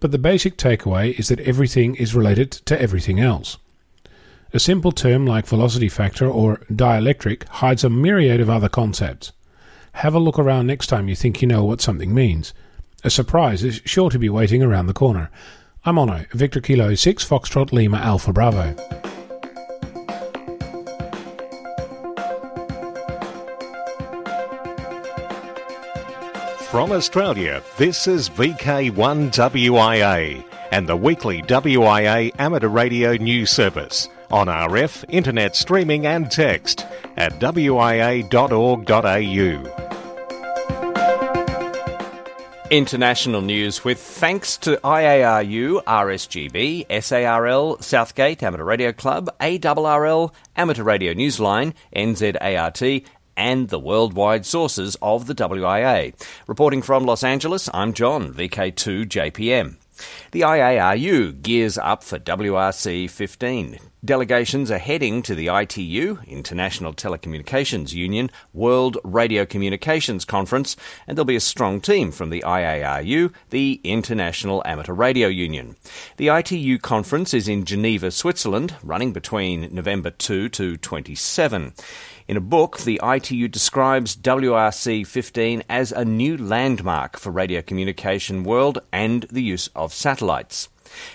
but 0.00 0.10
the 0.10 0.18
basic 0.18 0.56
takeaway 0.56 1.18
is 1.18 1.28
that 1.28 1.40
everything 1.40 1.96
is 1.96 2.14
related 2.14 2.52
to 2.52 2.80
everything 2.80 3.20
else. 3.20 3.58
A 4.52 4.60
simple 4.60 4.92
term 4.92 5.26
like 5.26 5.44
velocity 5.44 5.88
factor 5.88 6.28
or 6.28 6.58
dielectric 6.70 7.48
hides 7.48 7.82
a 7.82 7.90
myriad 7.90 8.40
of 8.40 8.48
other 8.48 8.68
concepts. 8.68 9.32
Have 9.94 10.14
a 10.14 10.20
look 10.20 10.38
around 10.38 10.68
next 10.68 10.86
time 10.86 11.08
you 11.08 11.16
think 11.16 11.42
you 11.42 11.48
know 11.48 11.64
what 11.64 11.80
something 11.80 12.14
means. 12.14 12.54
A 13.02 13.10
surprise 13.10 13.64
is 13.64 13.82
sure 13.84 14.08
to 14.08 14.20
be 14.20 14.28
waiting 14.28 14.62
around 14.62 14.86
the 14.86 14.94
corner. 14.94 15.32
I'm 15.84 15.96
Onno, 15.96 16.30
Victor 16.30 16.60
Kilo 16.60 16.94
6 16.94 17.24
Foxtrot 17.24 17.72
Lima 17.72 17.96
Alpha 17.96 18.32
Bravo. 18.32 18.72
From 26.70 26.92
Australia, 26.92 27.64
this 27.78 28.06
is 28.06 28.30
VK1WIA 28.30 30.44
and 30.70 30.88
the 30.88 30.96
weekly 30.96 31.42
WIA 31.42 32.30
amateur 32.38 32.68
radio 32.68 33.16
news 33.16 33.50
service 33.50 34.08
on 34.30 34.46
RF, 34.48 35.04
internet 35.08 35.56
streaming 35.56 36.06
and 36.06 36.30
text 36.30 36.86
at 37.16 37.32
wia.org.au. 37.40 38.26
International 42.68 43.42
news 43.42 43.84
with 43.84 44.00
thanks 44.00 44.56
to 44.56 44.76
IARU, 44.78 45.84
RSGB, 45.84 46.84
SARL, 47.00 47.80
Southgate 47.80 48.42
Amateur 48.42 48.64
Radio 48.64 48.90
Club, 48.90 49.30
ARRL, 49.40 50.34
Amateur 50.56 50.82
Radio 50.82 51.14
Newsline, 51.14 51.74
NZART, 51.94 53.04
and 53.36 53.68
the 53.68 53.78
worldwide 53.78 54.44
sources 54.44 54.96
of 55.00 55.28
the 55.28 55.34
WIA. 55.34 56.12
Reporting 56.48 56.82
from 56.82 57.04
Los 57.04 57.22
Angeles, 57.22 57.68
I'm 57.72 57.92
John, 57.92 58.34
VK2JPM. 58.34 59.76
The 60.32 60.40
IARU 60.40 61.40
gears 61.42 61.78
up 61.78 62.02
for 62.02 62.18
WRC 62.18 63.08
15. 63.08 63.78
Delegations 64.06 64.70
are 64.70 64.78
heading 64.78 65.20
to 65.22 65.34
the 65.34 65.48
ITU, 65.48 66.18
International 66.28 66.94
Telecommunications 66.94 67.92
Union, 67.92 68.30
World 68.52 68.98
Radio 69.02 69.44
Communications 69.44 70.24
Conference, 70.24 70.76
and 71.08 71.18
there'll 71.18 71.24
be 71.24 71.34
a 71.34 71.40
strong 71.40 71.80
team 71.80 72.12
from 72.12 72.30
the 72.30 72.40
IARU, 72.46 73.32
the 73.50 73.80
International 73.82 74.62
Amateur 74.64 74.92
Radio 74.92 75.26
Union. 75.26 75.74
The 76.18 76.28
ITU 76.28 76.78
conference 76.78 77.34
is 77.34 77.48
in 77.48 77.64
Geneva, 77.64 78.12
Switzerland, 78.12 78.76
running 78.80 79.12
between 79.12 79.74
November 79.74 80.10
2 80.10 80.50
to 80.50 80.76
27. 80.76 81.74
In 82.28 82.36
a 82.36 82.40
book, 82.40 82.78
the 82.78 83.00
ITU 83.02 83.48
describes 83.48 84.16
WRC 84.16 85.04
15 85.04 85.64
as 85.68 85.90
a 85.90 86.04
new 86.04 86.36
landmark 86.36 87.18
for 87.18 87.32
radio 87.32 87.60
communication 87.60 88.44
world 88.44 88.78
and 88.92 89.26
the 89.32 89.42
use 89.42 89.66
of 89.74 89.92
satellites. 89.92 90.68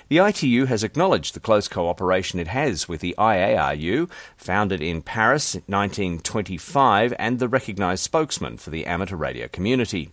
The 0.10 0.20
ITU 0.20 0.66
has 0.66 0.84
acknowledged 0.84 1.34
the 1.34 1.40
close 1.40 1.68
cooperation 1.68 2.40
it 2.40 2.48
has 2.48 2.88
with 2.88 3.02
the 3.02 3.16
IARU, 3.18 4.10
founded 4.38 4.82
in 4.82 5.02
Paris 5.02 5.56
in 5.56 5.64
1925 5.68 7.14
and 7.18 7.40
the 7.40 7.48
recognised 7.48 8.04
spokesman 8.04 8.58
for 8.58 8.70
the 8.70 8.86
amateur 8.86 9.16
radio 9.16 9.48
community. 9.48 10.12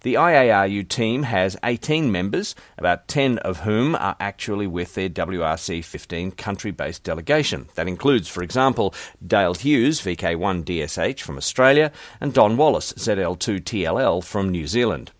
The 0.00 0.14
IARU 0.14 0.88
team 0.88 1.24
has 1.24 1.56
18 1.62 2.10
members, 2.10 2.54
about 2.76 3.08
10 3.08 3.38
of 3.38 3.60
whom 3.60 3.94
are 3.94 4.16
actually 4.20 4.66
with 4.66 4.94
their 4.94 5.08
WRC 5.08 5.84
15 5.84 6.32
country 6.32 6.70
based 6.70 7.04
delegation. 7.04 7.68
That 7.74 7.88
includes, 7.88 8.28
for 8.28 8.42
example, 8.42 8.94
Dale 9.24 9.54
Hughes, 9.54 10.00
VK1 10.00 10.64
DSH 10.64 11.20
from 11.20 11.36
Australia, 11.36 11.92
and 12.20 12.32
Don 12.32 12.56
Wallace, 12.56 12.92
ZL2 12.94 13.60
TLL 13.60 14.24
from 14.24 14.50
New 14.50 14.66
Zealand. 14.66 15.12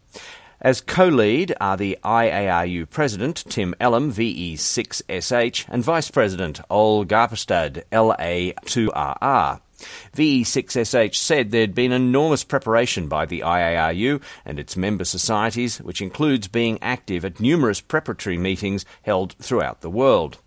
As 0.61 0.81
co-lead 0.81 1.55
are 1.61 1.77
the 1.77 1.97
IARU 2.03 2.91
President 2.91 3.45
Tim 3.49 3.77
Ellam, 3.81 4.11
VE6SH, 4.11 5.67
and 5.69 5.85
Vice 5.85 6.11
President 6.11 6.61
Ole 6.69 7.07
Garpestad, 7.07 7.85
LA2RR. 7.93 9.61
VE6SH 10.17 11.15
said 11.15 11.53
there'd 11.53 11.77
been 11.77 11.93
enormous 11.93 12.43
preparation 12.43 13.07
by 13.07 13.25
the 13.25 13.41
IARU 13.41 14.21
and 14.45 14.59
its 14.59 14.77
member 14.77 15.05
societies, 15.05 15.79
which 15.79 16.03
includes 16.03 16.49
being 16.49 16.77
active 16.83 17.25
at 17.25 17.39
numerous 17.39 17.81
preparatory 17.81 18.37
meetings 18.37 18.85
held 19.03 19.35
throughout 19.35 19.81
the 19.81 19.91
world. 19.91 20.39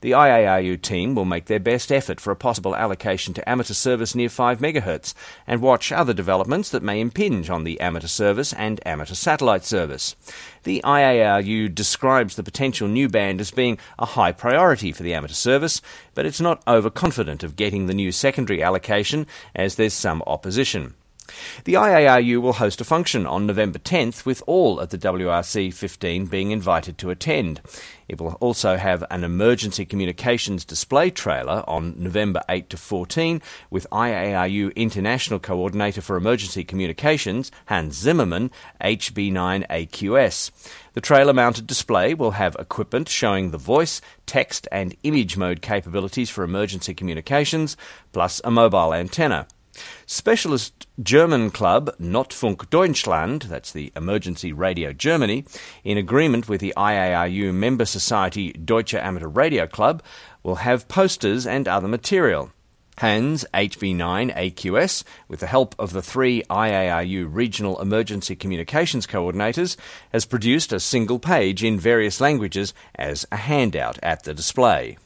The 0.00 0.12
IARU 0.12 0.80
team 0.82 1.14
will 1.14 1.24
make 1.24 1.46
their 1.46 1.60
best 1.60 1.90
effort 1.90 2.20
for 2.20 2.30
a 2.30 2.36
possible 2.36 2.76
allocation 2.76 3.34
to 3.34 3.48
amateur 3.48 3.74
service 3.74 4.14
near 4.14 4.28
5 4.28 4.60
MHz 4.60 5.14
and 5.46 5.60
watch 5.60 5.92
other 5.92 6.12
developments 6.12 6.70
that 6.70 6.82
may 6.82 7.00
impinge 7.00 7.50
on 7.50 7.64
the 7.64 7.80
amateur 7.80 8.06
service 8.06 8.52
and 8.52 8.80
amateur 8.86 9.14
satellite 9.14 9.64
service. 9.64 10.16
The 10.64 10.80
IARU 10.84 11.74
describes 11.74 12.36
the 12.36 12.42
potential 12.42 12.88
new 12.88 13.08
band 13.08 13.40
as 13.40 13.50
being 13.50 13.78
a 13.98 14.06
high 14.06 14.32
priority 14.32 14.92
for 14.92 15.02
the 15.02 15.14
amateur 15.14 15.34
service, 15.34 15.82
but 16.14 16.26
it's 16.26 16.40
not 16.40 16.62
overconfident 16.66 17.42
of 17.42 17.56
getting 17.56 17.86
the 17.86 17.94
new 17.94 18.12
secondary 18.12 18.62
allocation 18.62 19.26
as 19.54 19.74
there's 19.74 19.94
some 19.94 20.22
opposition. 20.26 20.94
The 21.64 21.74
IARU 21.74 22.40
will 22.42 22.54
host 22.54 22.80
a 22.80 22.84
function 22.84 23.26
on 23.26 23.46
November 23.46 23.78
10th 23.78 24.26
with 24.26 24.42
all 24.46 24.78
of 24.78 24.90
the 24.90 24.98
WRC 24.98 25.72
15 25.72 26.26
being 26.26 26.50
invited 26.50 26.98
to 26.98 27.10
attend. 27.10 27.60
It 28.08 28.20
will 28.20 28.34
also 28.40 28.76
have 28.76 29.02
an 29.10 29.24
emergency 29.24 29.86
communications 29.86 30.64
display 30.64 31.10
trailer 31.10 31.64
on 31.66 31.94
November 31.96 32.42
8 32.48 32.68
to 32.70 32.76
14 32.76 33.40
with 33.70 33.86
IARU 33.90 34.74
International 34.76 35.38
Coordinator 35.38 36.02
for 36.02 36.16
Emergency 36.16 36.64
Communications, 36.64 37.50
Hans 37.66 37.94
Zimmerman, 37.94 38.50
HB9AQS. 38.82 40.50
The 40.92 41.00
trailer 41.00 41.32
mounted 41.32 41.66
display 41.66 42.12
will 42.12 42.32
have 42.32 42.56
equipment 42.58 43.08
showing 43.08 43.50
the 43.50 43.58
voice, 43.58 44.02
text, 44.26 44.68
and 44.70 44.94
image 45.02 45.36
mode 45.36 45.62
capabilities 45.62 46.28
for 46.28 46.44
emergency 46.44 46.92
communications, 46.92 47.76
plus 48.12 48.40
a 48.44 48.50
mobile 48.50 48.92
antenna. 48.92 49.46
Specialist 50.06 50.86
German 51.02 51.50
club 51.50 51.96
Notfunk 51.98 52.70
Deutschland, 52.70 53.42
that's 53.42 53.72
the 53.72 53.92
Emergency 53.96 54.52
Radio 54.52 54.92
Germany, 54.92 55.44
in 55.82 55.98
agreement 55.98 56.48
with 56.48 56.60
the 56.60 56.74
IARU 56.76 57.52
member 57.52 57.84
society 57.84 58.52
Deutsche 58.52 58.94
Amateur 58.94 59.28
Radio 59.28 59.66
Club, 59.66 60.02
will 60.42 60.56
have 60.56 60.88
posters 60.88 61.46
and 61.46 61.66
other 61.66 61.88
material. 61.88 62.50
Hans 62.98 63.44
HB9AQS, 63.52 65.02
with 65.26 65.40
the 65.40 65.48
help 65.48 65.74
of 65.78 65.92
the 65.92 66.02
three 66.02 66.42
IARU 66.48 67.28
regional 67.28 67.80
emergency 67.80 68.36
communications 68.36 69.06
coordinators, 69.06 69.76
has 70.12 70.24
produced 70.24 70.72
a 70.72 70.78
single 70.78 71.18
page 71.18 71.64
in 71.64 71.78
various 71.78 72.20
languages 72.20 72.72
as 72.94 73.26
a 73.32 73.36
handout 73.36 73.98
at 74.02 74.22
the 74.22 74.34
display. 74.34 74.96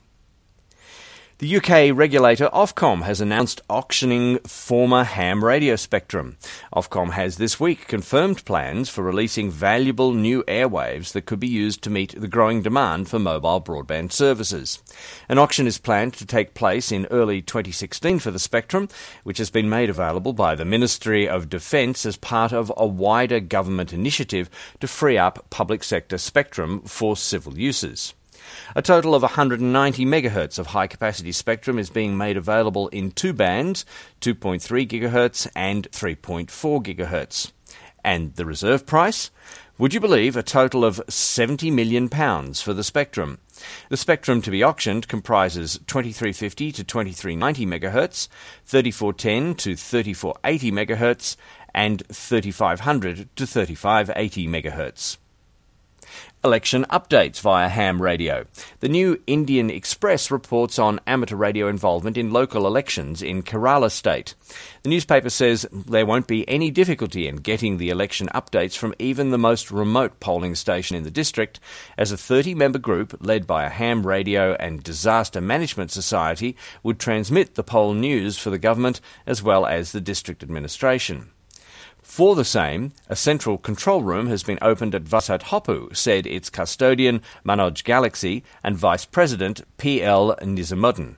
The 1.40 1.56
UK 1.58 1.96
regulator 1.96 2.50
Ofcom 2.52 3.02
has 3.02 3.20
announced 3.20 3.60
auctioning 3.70 4.40
former 4.40 5.04
ham 5.04 5.44
radio 5.44 5.76
spectrum. 5.76 6.36
Ofcom 6.74 7.12
has 7.12 7.36
this 7.36 7.60
week 7.60 7.86
confirmed 7.86 8.44
plans 8.44 8.88
for 8.88 9.04
releasing 9.04 9.48
valuable 9.48 10.12
new 10.14 10.42
airwaves 10.48 11.12
that 11.12 11.26
could 11.26 11.38
be 11.38 11.46
used 11.46 11.80
to 11.82 11.90
meet 11.90 12.20
the 12.20 12.26
growing 12.26 12.60
demand 12.62 13.08
for 13.08 13.20
mobile 13.20 13.60
broadband 13.60 14.10
services. 14.10 14.82
An 15.28 15.38
auction 15.38 15.68
is 15.68 15.78
planned 15.78 16.14
to 16.14 16.26
take 16.26 16.54
place 16.54 16.90
in 16.90 17.06
early 17.06 17.40
2016 17.40 18.18
for 18.18 18.32
the 18.32 18.40
spectrum, 18.40 18.88
which 19.22 19.38
has 19.38 19.48
been 19.48 19.68
made 19.68 19.90
available 19.90 20.32
by 20.32 20.56
the 20.56 20.64
Ministry 20.64 21.28
of 21.28 21.48
Defence 21.48 22.04
as 22.04 22.16
part 22.16 22.52
of 22.52 22.72
a 22.76 22.84
wider 22.84 23.38
government 23.38 23.92
initiative 23.92 24.50
to 24.80 24.88
free 24.88 25.16
up 25.16 25.48
public 25.50 25.84
sector 25.84 26.18
spectrum 26.18 26.80
for 26.80 27.16
civil 27.16 27.56
uses. 27.56 28.12
A 28.74 28.82
total 28.82 29.14
of 29.14 29.22
190 29.22 30.04
megahertz 30.04 30.58
of 30.58 30.68
high 30.68 30.86
capacity 30.86 31.32
spectrum 31.32 31.78
is 31.78 31.90
being 31.90 32.16
made 32.16 32.36
available 32.36 32.88
in 32.88 33.10
two 33.10 33.32
bands 33.32 33.84
2.3 34.20 34.86
gigahertz 34.86 35.46
and 35.54 35.90
3.4 35.90 36.48
gigahertz. 36.82 37.52
And 38.04 38.34
the 38.36 38.46
reserve 38.46 38.86
price? 38.86 39.30
Would 39.78 39.94
you 39.94 40.00
believe 40.00 40.36
a 40.36 40.42
total 40.42 40.84
of 40.84 41.00
£70 41.06 41.72
million 41.72 42.08
for 42.08 42.74
the 42.74 42.82
spectrum? 42.82 43.38
The 43.90 43.96
spectrum 43.96 44.42
to 44.42 44.50
be 44.50 44.64
auctioned 44.64 45.06
comprises 45.06 45.78
2350 45.86 46.72
to 46.72 46.84
2390 46.84 47.66
MHz, 47.66 48.28
3410 48.64 49.54
to 49.54 49.76
3480 49.76 50.72
MHz, 50.72 51.36
and 51.74 52.04
3500 52.08 53.36
to 53.36 53.46
3580 53.46 54.48
MHz. 54.48 55.18
Election 56.44 56.86
updates 56.88 57.40
via 57.40 57.68
ham 57.68 58.00
radio. 58.00 58.46
The 58.78 58.88
new 58.88 59.20
Indian 59.26 59.70
Express 59.70 60.30
reports 60.30 60.78
on 60.78 61.00
amateur 61.04 61.34
radio 61.34 61.66
involvement 61.66 62.16
in 62.16 62.32
local 62.32 62.64
elections 62.64 63.22
in 63.22 63.42
Kerala 63.42 63.90
state. 63.90 64.36
The 64.84 64.88
newspaper 64.88 65.30
says 65.30 65.66
there 65.72 66.06
won't 66.06 66.28
be 66.28 66.48
any 66.48 66.70
difficulty 66.70 67.26
in 67.26 67.38
getting 67.38 67.76
the 67.78 67.90
election 67.90 68.28
updates 68.32 68.76
from 68.76 68.94
even 69.00 69.30
the 69.30 69.36
most 69.36 69.72
remote 69.72 70.20
polling 70.20 70.54
station 70.54 70.96
in 70.96 71.02
the 71.02 71.10
district, 71.10 71.58
as 71.96 72.12
a 72.12 72.16
30 72.16 72.54
member 72.54 72.78
group 72.78 73.16
led 73.18 73.44
by 73.44 73.64
a 73.64 73.68
ham 73.68 74.06
radio 74.06 74.54
and 74.60 74.84
disaster 74.84 75.40
management 75.40 75.90
society 75.90 76.54
would 76.84 77.00
transmit 77.00 77.56
the 77.56 77.64
poll 77.64 77.94
news 77.94 78.38
for 78.38 78.50
the 78.50 78.58
government 78.58 79.00
as 79.26 79.42
well 79.42 79.66
as 79.66 79.90
the 79.90 80.00
district 80.00 80.44
administration. 80.44 81.30
For 82.08 82.34
the 82.34 82.44
same, 82.44 82.94
a 83.08 83.14
central 83.14 83.58
control 83.58 84.02
room 84.02 84.26
has 84.28 84.42
been 84.42 84.58
opened 84.60 84.94
at 84.94 85.04
Vasat 85.04 85.42
Hopu, 85.42 85.94
said 85.94 86.26
its 86.26 86.50
custodian 86.50 87.20
Manoj 87.44 87.84
Galaxy 87.84 88.42
and 88.64 88.76
Vice 88.76 89.04
President 89.04 89.60
P.L. 89.76 90.34
Nizamuddin. 90.40 91.16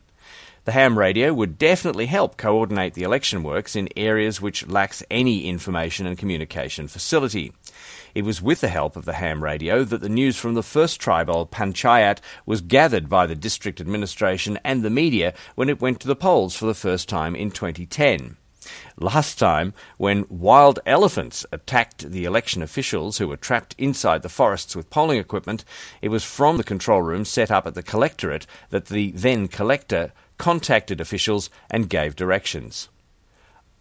The 0.65 0.73
ham 0.73 0.99
radio 0.99 1.33
would 1.33 1.57
definitely 1.57 2.07
help 2.07 2.37
coordinate 2.37 2.95
the 2.95 3.05
election 3.05 3.43
works 3.45 3.77
in 3.77 3.89
areas 3.97 4.43
which 4.43 4.67
lacks 4.67 5.03
any 5.11 5.47
information 5.47 6.07
and 6.07 6.19
communication 6.19 6.87
facility. 6.89 7.53
It 8.15 8.25
was 8.25 8.43
with 8.43 8.61
the 8.61 8.69
help 8.69 8.97
of 8.97 9.07
the 9.07 9.15
ham 9.15 9.45
radio 9.45 9.85
that 9.85 10.03
the 10.03 10.09
news 10.09 10.37
from 10.37 10.55
the 10.55 10.63
first 10.63 11.01
tribal 11.01 11.47
panchayat 11.47 12.19
was 12.45 12.61
gathered 12.61 13.09
by 13.09 13.27
the 13.27 13.37
district 13.37 13.81
administration 13.81 14.59
and 14.65 14.83
the 14.83 14.91
media 14.91 15.35
when 15.55 15.71
it 15.71 15.81
went 15.81 16.01
to 16.01 16.09
the 16.09 16.17
polls 16.17 16.57
for 16.57 16.67
the 16.67 16.75
first 16.75 17.09
time 17.09 17.37
in 17.37 17.53
2010. 17.53 18.37
Last 18.99 19.39
time, 19.39 19.73
when 19.97 20.27
wild 20.29 20.81
elephants 20.85 21.47
attacked 21.51 22.11
the 22.11 22.25
election 22.25 22.63
officials 22.63 23.19
who 23.19 23.29
were 23.29 23.37
trapped 23.37 23.75
inside 23.79 24.23
the 24.23 24.29
forests 24.29 24.77
with 24.77 24.91
polling 24.91 25.19
equipment, 25.19 25.65
it 26.03 26.09
was 26.09 26.25
from 26.25 26.57
the 26.57 26.65
control 26.65 27.03
room 27.03 27.25
set 27.25 27.51
up 27.51 27.67
at 27.67 27.75
the 27.75 27.83
collectorate 27.83 28.47
that 28.69 28.87
the 28.87 29.13
then 29.13 29.49
collector 29.49 30.13
contacted 30.37 31.01
officials 31.01 31.51
and 31.71 31.91
gave 31.91 32.17
directions. 32.17 32.89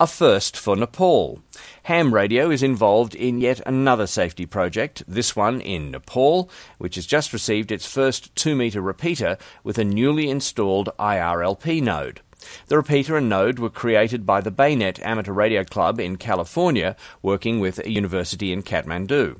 A 0.02 0.08
first 0.08 0.56
for 0.56 0.78
Nepal. 0.78 1.42
Ham 1.84 2.14
Radio 2.14 2.50
is 2.50 2.64
involved 2.64 3.16
in 3.16 3.40
yet 3.40 3.60
another 3.66 4.08
safety 4.08 4.46
project, 4.46 5.04
this 5.06 5.36
one 5.36 5.60
in 5.60 5.92
Nepal, 5.92 6.50
which 6.78 6.96
has 6.96 7.06
just 7.06 7.34
received 7.34 7.70
its 7.70 7.86
first 7.86 8.34
2 8.38 8.56
metre 8.56 8.82
repeater 8.82 9.38
with 9.62 9.78
a 9.78 9.84
newly 9.84 10.30
installed 10.30 10.90
IRLP 10.98 11.84
node. 11.84 12.22
The 12.68 12.78
repeater 12.78 13.18
and 13.18 13.28
node 13.28 13.60
were 13.60 13.70
created 13.70 14.26
by 14.26 14.42
the 14.42 14.52
Baynet 14.52 15.00
Amateur 15.06 15.34
Radio 15.34 15.64
Club 15.64 16.00
in 16.00 16.18
California, 16.18 16.96
working 17.22 17.60
with 17.60 17.80
a 17.80 17.90
university 17.90 18.54
in 18.54 18.64
Kathmandu. 18.64 19.38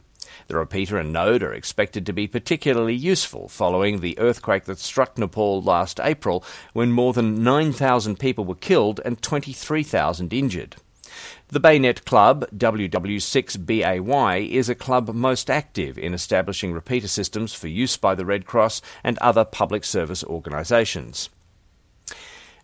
The 0.48 0.58
repeater 0.58 0.98
and 0.98 1.14
node 1.14 1.44
are 1.44 1.54
expected 1.54 2.06
to 2.06 2.14
be 2.14 2.28
particularly 2.28 2.96
useful 2.96 3.48
following 3.48 4.00
the 4.00 4.18
earthquake 4.20 4.66
that 4.66 4.80
struck 4.80 5.18
Nepal 5.18 5.62
last 5.62 6.00
April, 6.00 6.44
when 6.74 6.92
more 6.92 7.14
than 7.14 7.44
9,000 7.44 8.20
people 8.20 8.46
were 8.46 8.56
killed 8.56 9.00
and 9.06 9.22
23,000 9.22 10.34
injured. 10.34 10.76
The 11.50 11.60
Baynet 11.60 12.06
Club, 12.06 12.46
WW6BAY, 12.56 14.50
is 14.50 14.70
a 14.70 14.76
club 14.76 15.10
most 15.10 15.50
active 15.50 15.98
in 15.98 16.14
establishing 16.14 16.74
repeater 16.74 17.08
systems 17.08 17.54
for 17.54 17.68
use 17.68 17.98
by 17.98 18.14
the 18.14 18.26
Red 18.26 18.46
Cross 18.46 18.82
and 19.04 19.18
other 19.18 19.46
public 19.46 19.84
service 19.84 20.24
organisations. 20.24 21.30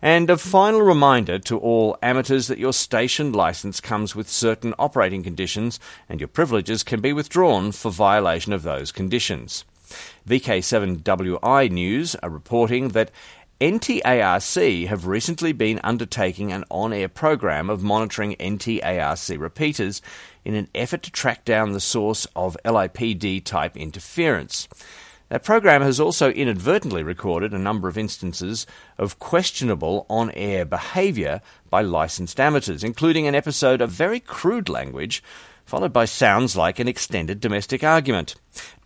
And 0.02 0.28
a 0.28 0.36
final 0.36 0.82
reminder 0.82 1.38
to 1.40 1.58
all 1.58 1.96
amateurs 2.02 2.48
that 2.48 2.58
your 2.58 2.72
station 2.72 3.32
license 3.32 3.80
comes 3.80 4.14
with 4.14 4.28
certain 4.28 4.74
operating 4.78 5.22
conditions 5.22 5.80
and 6.08 6.20
your 6.20 6.28
privileges 6.28 6.82
can 6.82 7.00
be 7.00 7.12
withdrawn 7.12 7.72
for 7.72 7.90
violation 7.90 8.52
of 8.52 8.62
those 8.62 8.92
conditions. 8.92 9.64
VK7WI 10.28 11.70
News 11.70 12.14
are 12.16 12.30
reporting 12.30 12.88
that 12.88 13.10
NTARC 13.60 14.86
have 14.86 15.06
recently 15.06 15.52
been 15.52 15.80
undertaking 15.82 16.52
an 16.52 16.64
on 16.70 16.92
air 16.92 17.08
program 17.08 17.70
of 17.70 17.82
monitoring 17.82 18.36
NTARC 18.36 19.38
repeaters 19.38 20.02
in 20.44 20.54
an 20.54 20.68
effort 20.74 21.02
to 21.04 21.10
track 21.10 21.46
down 21.46 21.72
the 21.72 21.80
source 21.80 22.26
of 22.36 22.58
LIPD 22.66 23.44
type 23.44 23.74
interference. 23.74 24.68
That 25.28 25.42
program 25.42 25.82
has 25.82 25.98
also 25.98 26.30
inadvertently 26.30 27.02
recorded 27.02 27.52
a 27.52 27.58
number 27.58 27.88
of 27.88 27.98
instances 27.98 28.64
of 28.96 29.18
questionable 29.18 30.06
on 30.08 30.30
air 30.32 30.64
behaviour 30.64 31.40
by 31.68 31.82
licensed 31.82 32.38
amateurs, 32.38 32.84
including 32.84 33.26
an 33.26 33.34
episode 33.34 33.80
of 33.80 33.90
very 33.90 34.20
crude 34.20 34.68
language, 34.68 35.24
followed 35.64 35.92
by 35.92 36.04
sounds 36.04 36.56
like 36.56 36.78
an 36.78 36.86
extended 36.86 37.40
domestic 37.40 37.82
argument. 37.82 38.36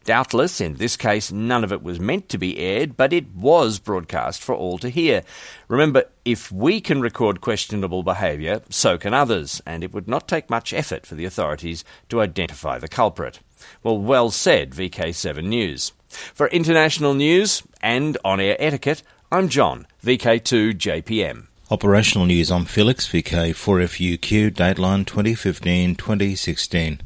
Doubtless, 0.04 0.62
in 0.62 0.76
this 0.76 0.96
case, 0.96 1.30
none 1.30 1.62
of 1.62 1.72
it 1.72 1.82
was 1.82 2.00
meant 2.00 2.30
to 2.30 2.38
be 2.38 2.58
aired, 2.58 2.96
but 2.96 3.12
it 3.12 3.34
was 3.34 3.78
broadcast 3.78 4.42
for 4.42 4.54
all 4.54 4.78
to 4.78 4.88
hear. 4.88 5.22
Remember, 5.68 6.04
if 6.24 6.50
we 6.50 6.80
can 6.80 7.02
record 7.02 7.42
questionable 7.42 8.02
behaviour, 8.02 8.62
so 8.70 8.96
can 8.96 9.12
others, 9.12 9.60
and 9.66 9.84
it 9.84 9.92
would 9.92 10.08
not 10.08 10.26
take 10.26 10.48
much 10.48 10.72
effort 10.72 11.04
for 11.04 11.16
the 11.16 11.26
authorities 11.26 11.84
to 12.08 12.22
identify 12.22 12.78
the 12.78 12.88
culprit. 12.88 13.40
Well, 13.82 13.98
well 13.98 14.30
said, 14.30 14.70
VK7 14.70 15.44
News. 15.44 15.92
For 16.10 16.48
international 16.48 17.14
news 17.14 17.62
and 17.80 18.18
on 18.24 18.40
air 18.40 18.56
etiquette, 18.58 19.02
I'm 19.32 19.48
John, 19.48 19.86
VK2JPM. 20.04 21.46
Operational 21.70 22.26
news 22.26 22.50
I'm 22.50 22.64
Felix, 22.64 23.06
VK4FUQ, 23.06 24.50
Dateline 24.50 25.06
2015 25.06 25.94
2016. 25.94 27.00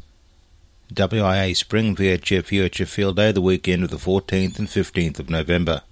WIA 0.92 1.54
Spring 1.54 1.94
VHF 1.94 2.46
UHF 2.48 2.88
Field 2.88 3.16
Day, 3.16 3.30
the 3.30 3.42
weekend 3.42 3.84
of 3.84 3.90
the 3.90 3.98
14th 3.98 4.58
and 4.58 4.68
15th 4.68 5.18
of 5.18 5.28
November. 5.28 5.82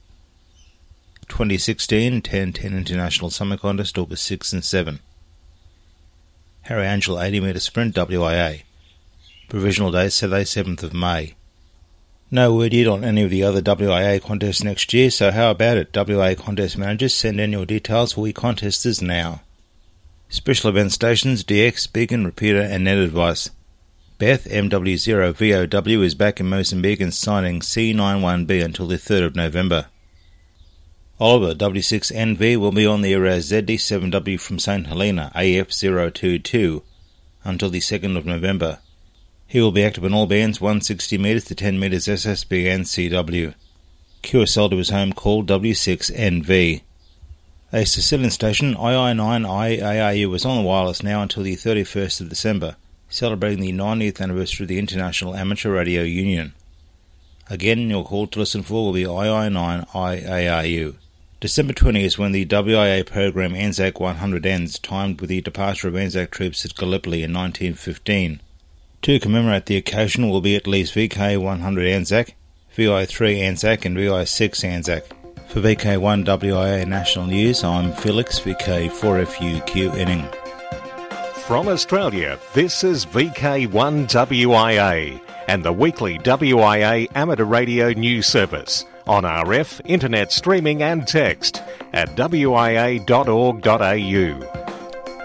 2016 1.29 2.15
1010 2.15 2.75
International 2.75 3.31
Summer 3.31 3.57
Contest, 3.57 3.99
August 3.99 4.25
6 4.25 4.53
and 4.55 4.65
7. 4.65 5.01
Harry 6.63 6.87
Angel 6.87 7.21
80 7.21 7.41
metre 7.41 7.61
sprint 7.61 7.95
WIA. 7.95 8.63
Provisional 9.49 9.91
day 9.91 10.09
Saturday 10.09 10.45
7th 10.45 10.83
of 10.83 10.95
May. 10.95 11.35
No 12.35 12.55
word 12.55 12.73
yet 12.73 12.87
on 12.87 13.05
any 13.05 13.25
of 13.25 13.31
the 13.31 13.43
other 13.43 13.61
WIA 13.61 14.19
contests 14.23 14.65
next 14.65 14.95
year, 14.95 15.11
so 15.11 15.31
how 15.31 15.51
about 15.51 15.77
it? 15.77 15.93
WIA 15.93 16.35
contest 16.35 16.79
managers 16.79 17.13
send 17.13 17.39
in 17.39 17.53
your 17.53 17.67
details 17.67 18.15
for 18.15 18.23
we 18.23 18.33
contesters 18.33 19.03
now. 19.03 19.43
Special 20.31 20.71
event 20.71 20.93
stations 20.93 21.45
DX, 21.45 21.93
Beacon, 21.93 22.25
Repeater, 22.25 22.63
and 22.63 22.85
Net 22.85 22.97
Advice. 22.97 23.51
Beth 24.17 24.47
MW0VOW 24.47 26.03
is 26.03 26.15
back 26.15 26.41
in 26.41 26.49
Mozambique 26.49 27.03
and 27.03 27.13
signing 27.13 27.61
C91B 27.61 28.65
until 28.65 28.87
the 28.87 28.97
3rd 28.97 29.27
of 29.27 29.37
November. 29.37 29.89
Oliver 31.21 31.55
W6NV 31.55 32.57
will 32.57 32.73
be 32.73 32.87
on 32.87 33.03
the 33.03 33.13
air 33.13 33.27
as 33.27 33.51
ZD7W 33.51 34.41
from 34.41 34.59
St 34.59 34.87
Helena 34.87 35.31
AF022 35.35 36.83
until 37.45 37.69
the 37.69 37.81
2nd 37.81 38.17
of 38.17 38.25
November. 38.25 38.79
He 39.53 39.61
will 39.61 39.71
be 39.71 39.85
active 39.85 40.03
on 40.07 40.15
all 40.15 40.27
bands 40.27 40.63
160 40.63 41.19
metres 41.19 41.45
to 41.45 41.55
10 41.55 41.79
metres 41.79 42.07
SSB 42.07 42.75
and 42.75 42.87
CW. 42.87 43.53
QSL 44.23 44.71
to 44.71 44.77
his 44.79 44.89
home 44.89 45.13
call 45.13 45.45
W6NV. 45.45 46.81
A 47.71 47.85
Sicilian 47.85 48.31
station, 48.31 48.75
II9IARU, 48.75 50.31
was 50.31 50.47
on 50.47 50.57
the 50.57 50.63
wireless 50.63 51.03
now 51.03 51.21
until 51.21 51.43
the 51.43 51.55
31st 51.55 52.23
of 52.23 52.31
December, 52.31 52.77
celebrating 53.11 53.61
the 53.61 53.75
90th 53.75 54.23
anniversary 54.23 54.65
of 54.65 54.69
the 54.69 54.79
International 54.79 55.37
Amateur 55.37 55.71
Radio 55.71 56.03
Union. 56.03 56.55
Again, 57.51 57.91
your 57.91 58.07
call 58.07 58.29
to 58.29 58.39
listen 58.39 58.63
for 58.63 58.87
will 58.87 58.95
be 58.95 59.05
II9IARU. 59.05 60.95
December 61.41 61.75
20 61.75 62.03
is 62.03 62.17
when 62.17 62.33
the 62.33 62.47
WIA 62.47 63.05
program 63.05 63.55
Anzac 63.55 64.01
100 64.01 64.47
ends, 64.47 64.79
timed 64.79 65.21
with 65.21 65.29
the 65.29 65.43
departure 65.43 65.89
of 65.89 65.97
Anzac 65.97 66.31
troops 66.31 66.65
at 66.65 66.75
Gallipoli 66.75 67.23
in 67.23 67.35
1915. 67.35 68.41
To 69.03 69.19
commemorate 69.19 69.67
the 69.67 69.77
occasion 69.77 70.31
will 70.31 70.41
be 70.41 70.55
at 70.55 70.69
least 70.69 70.95
VK100 70.95 71.91
Anzac, 71.91 72.35
VI3 72.77 73.41
Anzac, 73.41 73.85
and 73.85 73.97
VI6 73.97 74.65
Anzac. 74.65 75.03
For 75.49 75.61
VK1 75.61 76.25
WIA 76.25 76.87
National 76.87 77.27
News, 77.27 77.65
I'm 77.65 77.93
Felix, 77.93 78.39
VK4FUQ 78.39 79.97
Enning. 79.97 80.29
From 81.45 81.67
Australia, 81.67 82.39
this 82.55 82.85
is 82.85 83.05
VK1WIA 83.07 85.21
and 85.49 85.65
the 85.65 85.73
weekly 85.73 86.21
WIA 86.21 87.09
amateur 87.17 87.45
radio 87.45 87.91
news 87.91 88.29
service 88.29 88.85
on 89.09 89.25
RF, 89.25 89.81
internet 89.85 90.31
streaming 90.31 90.85
and 90.85 91.09
text 91.09 91.61
at 91.93 92.15
wia.org.au. 92.15 93.03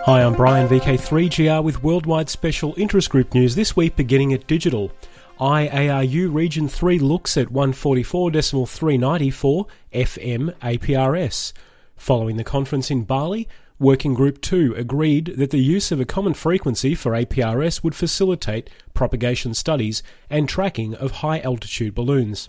Hi, 0.07 0.23
I'm 0.23 0.35
Brian 0.35 0.69
VK3GR 0.69 1.61
with 1.61 1.83
worldwide 1.83 2.29
special 2.29 2.73
interest 2.77 3.09
group 3.09 3.33
news 3.33 3.55
this 3.55 3.75
week 3.75 3.97
beginning 3.97 4.31
at 4.31 4.47
digital. 4.47 4.89
IARU 5.37 6.33
Region 6.33 6.69
3 6.69 6.97
looks 6.99 7.35
at 7.35 7.49
144.390 7.49 9.33
for 9.33 9.67
FM 9.91 10.55
APRS. 10.61 11.51
Following 11.97 12.37
the 12.37 12.45
conference 12.45 12.89
in 12.89 13.03
Bali, 13.03 13.49
Working 13.79 14.13
Group 14.13 14.39
2 14.39 14.75
agreed 14.77 15.33
that 15.35 15.51
the 15.51 15.57
use 15.57 15.91
of 15.91 15.99
a 15.99 16.05
common 16.05 16.33
frequency 16.33 16.95
for 16.95 17.11
APRS 17.11 17.83
would 17.83 17.93
facilitate 17.93 18.69
propagation 18.93 19.53
studies 19.53 20.03
and 20.29 20.47
tracking 20.47 20.95
of 20.95 21.11
high 21.11 21.41
altitude 21.41 21.93
balloons. 21.93 22.47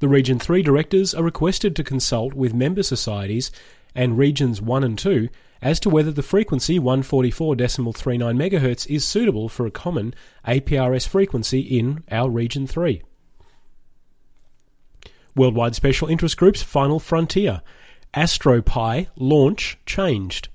The 0.00 0.08
Region 0.08 0.38
3 0.38 0.62
directors 0.62 1.14
are 1.14 1.24
requested 1.24 1.74
to 1.76 1.84
consult 1.84 2.34
with 2.34 2.52
member 2.52 2.82
societies 2.82 3.50
and 3.94 4.18
Regions 4.18 4.60
1 4.60 4.84
and 4.84 4.98
2 4.98 5.30
as 5.62 5.78
to 5.80 5.88
whether 5.88 6.10
the 6.10 6.22
frequency 6.22 6.78
144.39 6.78 8.50
MHz 8.50 8.90
is 8.90 9.06
suitable 9.06 9.48
for 9.48 9.64
a 9.64 9.70
common 9.70 10.12
APRS 10.46 11.08
frequency 11.08 11.60
in 11.60 12.02
our 12.10 12.28
Region 12.28 12.66
3. 12.66 13.02
Worldwide 15.34 15.74
Special 15.74 16.08
Interest 16.08 16.36
Group's 16.36 16.62
final 16.62 16.98
frontier. 16.98 17.62
AstroPi 18.12 19.06
launch 19.16 19.78
changed. 19.86 20.48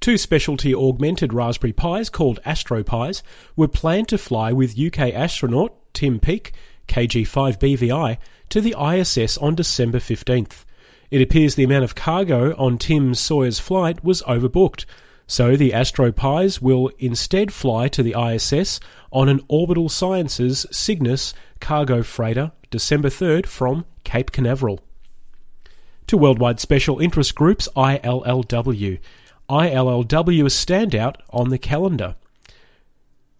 Two 0.00 0.16
specialty 0.16 0.74
augmented 0.74 1.34
Raspberry 1.34 1.72
Pis 1.72 2.08
called 2.08 2.40
AstroPis 2.46 3.22
were 3.56 3.68
planned 3.68 4.08
to 4.08 4.16
fly 4.16 4.52
with 4.52 4.78
UK 4.78 5.12
astronaut 5.12 5.74
Tim 5.92 6.20
Peake, 6.20 6.52
KG5BVI, 6.86 8.16
to 8.48 8.60
the 8.60 8.76
ISS 8.80 9.36
on 9.38 9.56
December 9.56 9.98
15th. 9.98 10.64
It 11.10 11.22
appears 11.22 11.54
the 11.54 11.64
amount 11.64 11.84
of 11.84 11.94
cargo 11.94 12.54
on 12.56 12.76
Tim 12.76 13.14
Sawyer's 13.14 13.58
flight 13.58 14.04
was 14.04 14.20
overbooked, 14.22 14.84
so 15.26 15.56
the 15.56 15.70
AstroPis 15.70 16.60
will 16.60 16.90
instead 16.98 17.52
fly 17.52 17.88
to 17.88 18.02
the 18.02 18.14
ISS 18.14 18.78
on 19.10 19.28
an 19.28 19.40
Orbital 19.48 19.88
Sciences 19.88 20.66
Cygnus 20.70 21.32
cargo 21.60 22.02
freighter 22.02 22.52
December 22.70 23.08
3rd 23.08 23.46
from 23.46 23.86
Cape 24.04 24.32
Canaveral. 24.32 24.80
To 26.08 26.18
Worldwide 26.18 26.60
Special 26.60 26.98
Interest 26.98 27.34
Groups 27.34 27.68
ILLW. 27.74 28.98
ILLW 29.48 30.46
is 30.46 30.54
standout 30.54 31.16
on 31.30 31.48
the 31.48 31.58
calendar. 31.58 32.16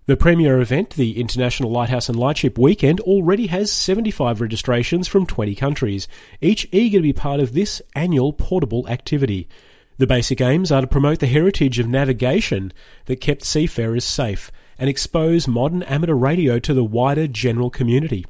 The 0.09 0.17
premier 0.17 0.59
event, 0.59 0.95
the 0.95 1.21
International 1.21 1.71
Lighthouse 1.71 2.09
and 2.09 2.19
Lightship 2.19 2.57
Weekend, 2.57 2.99
already 3.01 3.49
has 3.49 3.71
75 3.71 4.41
registrations 4.41 5.07
from 5.07 5.27
20 5.27 5.55
countries, 5.55 6.09
each 6.41 6.67
eager 6.73 6.97
to 6.97 7.03
be 7.03 7.13
part 7.13 7.41
of 7.41 7.53
this 7.53 7.83
annual 7.95 8.33
portable 8.33 8.89
activity. 8.89 9.51
The 9.99 10.07
basic 10.07 10.41
aims 10.41 10.73
are 10.73 10.81
to 10.81 10.87
promote 10.87 11.19
the 11.19 11.27
heritage 11.27 11.79
of 11.79 11.89
navigation 11.89 12.73
that 13.05 13.21
kept 13.21 13.45
seafarers 13.45 14.03
safe 14.03 14.51
and 14.79 14.89
expose 14.89 15.47
modern 15.47 15.83
amateur 15.83 16.15
radio 16.15 16.59
to 16.59 16.73
the 16.73 16.83
wider 16.83 17.27
general 17.27 17.69
community. 17.69 18.25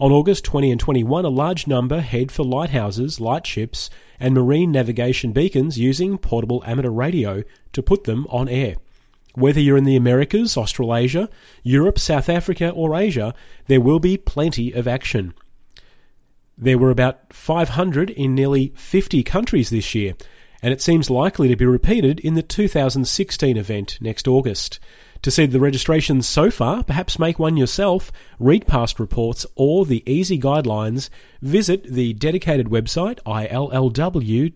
On 0.00 0.12
August 0.12 0.46
20 0.46 0.70
and 0.70 0.80
21, 0.80 1.26
a 1.26 1.28
large 1.28 1.66
number 1.66 2.00
head 2.00 2.32
for 2.32 2.42
lighthouses, 2.42 3.20
lightships, 3.20 3.90
and 4.18 4.32
marine 4.32 4.72
navigation 4.72 5.32
beacons 5.32 5.78
using 5.78 6.16
portable 6.16 6.64
amateur 6.64 6.88
radio 6.88 7.42
to 7.74 7.82
put 7.82 8.04
them 8.04 8.26
on 8.30 8.48
air. 8.48 8.76
Whether 9.34 9.60
you're 9.60 9.78
in 9.78 9.84
the 9.84 9.96
Americas, 9.96 10.56
Australasia, 10.56 11.28
Europe, 11.62 11.98
South 11.98 12.28
Africa, 12.28 12.70
or 12.70 12.94
Asia, 12.94 13.34
there 13.66 13.80
will 13.80 13.98
be 13.98 14.16
plenty 14.16 14.72
of 14.72 14.86
action. 14.86 15.34
There 16.58 16.78
were 16.78 16.90
about 16.90 17.32
500 17.32 18.10
in 18.10 18.34
nearly 18.34 18.72
50 18.76 19.22
countries 19.22 19.70
this 19.70 19.94
year, 19.94 20.14
and 20.62 20.72
it 20.72 20.82
seems 20.82 21.10
likely 21.10 21.48
to 21.48 21.56
be 21.56 21.64
repeated 21.64 22.20
in 22.20 22.34
the 22.34 22.42
2016 22.42 23.56
event 23.56 23.98
next 24.00 24.28
August. 24.28 24.78
To 25.22 25.30
see 25.30 25.46
the 25.46 25.60
registrations 25.60 26.26
so 26.26 26.50
far, 26.50 26.82
perhaps 26.82 27.18
make 27.18 27.38
one 27.38 27.56
yourself, 27.56 28.10
read 28.38 28.66
past 28.66 28.98
reports 29.00 29.46
or 29.54 29.86
the 29.86 30.02
easy 30.04 30.38
guidelines, 30.38 31.10
visit 31.40 31.84
the 31.84 32.12
dedicated 32.14 32.66
website 32.66 33.20
illw.net. 33.24 34.52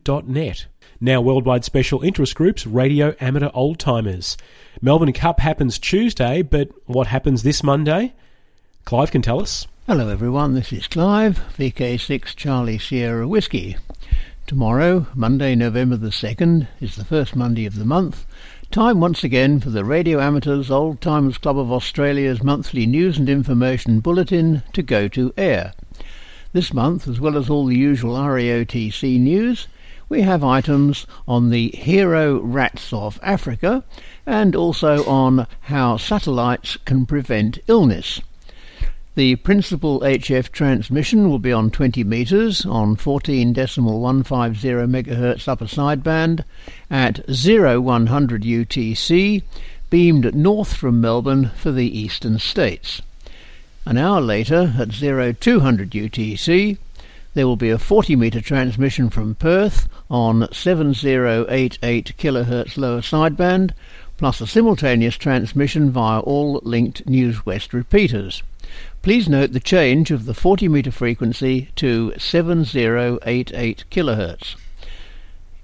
Now, 0.99 1.21
worldwide 1.21 1.63
special 1.63 2.01
interest 2.03 2.35
groups, 2.35 2.67
Radio 2.67 3.15
Amateur 3.21 3.51
Old 3.53 3.79
Timers. 3.79 4.39
Melbourne 4.81 5.13
Cup 5.13 5.41
happens 5.41 5.79
Tuesday, 5.79 6.41
but 6.41 6.71
what 6.87 7.09
happens 7.09 7.43
this 7.43 7.63
Monday? 7.63 8.15
Clive 8.87 9.11
can 9.11 9.21
tell 9.21 9.43
us. 9.43 9.67
Hello, 9.87 10.09
everyone. 10.09 10.55
This 10.55 10.73
is 10.73 10.89
Clive, 10.89 11.39
VK6 11.59 12.35
Charlie 12.35 12.79
Sierra 12.79 13.29
Whiskey. 13.29 13.77
Tomorrow, 14.47 15.07
Monday, 15.15 15.55
November 15.55 15.97
the 15.97 16.09
2nd, 16.09 16.67
is 16.81 16.97
the 16.97 17.05
first 17.05 17.37
Monday 17.37 17.67
of 17.67 17.75
the 17.75 17.85
month. 17.85 18.25
Time 18.71 18.99
once 18.99 19.23
again 19.23 19.61
for 19.61 19.69
the 19.69 19.85
Radio 19.85 20.19
Amateurs 20.19 20.71
Old 20.71 21.03
Timers 21.03 21.37
Club 21.37 21.59
of 21.59 21.71
Australia's 21.71 22.43
monthly 22.43 22.87
news 22.87 23.19
and 23.19 23.29
information 23.29 24.01
bulletin 24.01 24.63
to 24.73 24.83
go 24.83 25.09
to 25.09 25.35
air. 25.37 25.75
This 26.55 26.73
month, 26.73 27.07
as 27.07 27.21
well 27.21 27.37
as 27.37 27.51
all 27.51 27.67
the 27.67 27.77
usual 27.77 28.15
RAOTC 28.15 29.21
news, 29.21 29.69
we 30.09 30.23
have 30.23 30.45
items 30.45 31.07
on 31.27 31.51
the 31.51 31.69
hero 31.71 32.39
rats 32.41 32.93
of 32.93 33.19
Africa 33.23 33.83
and 34.25 34.55
also 34.55 35.05
on 35.07 35.47
how 35.63 35.97
satellites 35.97 36.77
can 36.85 37.07
prevent 37.07 37.59
illness. 37.67 38.21
The 39.17 39.37
principal 39.37 40.01
HF 40.01 40.53
transmission 40.53 41.31
will 41.31 41.39
be 41.39 41.51
on 41.51 41.71
20 41.71 42.05
metres 42.05 42.67
on 42.67 42.97
14.150 42.97 43.55
MHz 44.25 45.49
upper 45.49 45.65
sideband 45.65 46.45
at 46.91 47.25
0100 47.27 48.43
UTC, 48.43 49.43
beamed 49.89 50.35
north 50.35 50.75
from 50.75 51.01
Melbourne 51.01 51.51
for 51.57 51.73
the 51.73 51.99
eastern 51.99 52.39
states. 52.39 53.01
An 53.87 53.97
hour 53.97 54.21
later, 54.21 54.75
at 54.79 54.93
0200 54.93 55.93
UTC, 55.93 56.77
there 57.37 57.47
will 57.47 57.55
be 57.55 57.69
a 57.69 57.79
40 57.79 58.17
metre 58.17 58.41
transmission 58.41 59.11
from 59.11 59.35
Perth 59.35 59.91
on 60.09 60.51
7088 60.51 62.15
kHz 62.17 62.79
lower 62.79 63.03
sideband, 63.03 63.73
plus 64.17 64.41
a 64.41 64.47
simultaneous 64.47 65.17
transmission 65.19 65.91
via 65.91 66.21
all 66.21 66.63
linked 66.65 67.07
News 67.07 67.45
West 67.45 67.75
repeaters. 67.75 68.43
Please 69.03 69.29
note 69.29 69.53
the 69.53 69.61
change 69.61 70.11
of 70.11 70.25
the 70.25 70.33
40 70.33 70.69
metre 70.69 70.91
frequency 70.91 71.69
to 71.77 72.15
7088 72.17 73.85
kHz. 73.91 74.57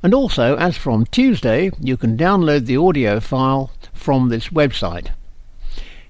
And 0.02 0.14
also, 0.14 0.56
as 0.56 0.76
from 0.76 1.04
Tuesday, 1.06 1.70
you 1.80 1.96
can 1.96 2.16
download 2.16 2.66
the 2.66 2.76
audio 2.76 3.18
file 3.18 3.72
from 3.92 4.28
this 4.28 4.50
website. 4.50 5.08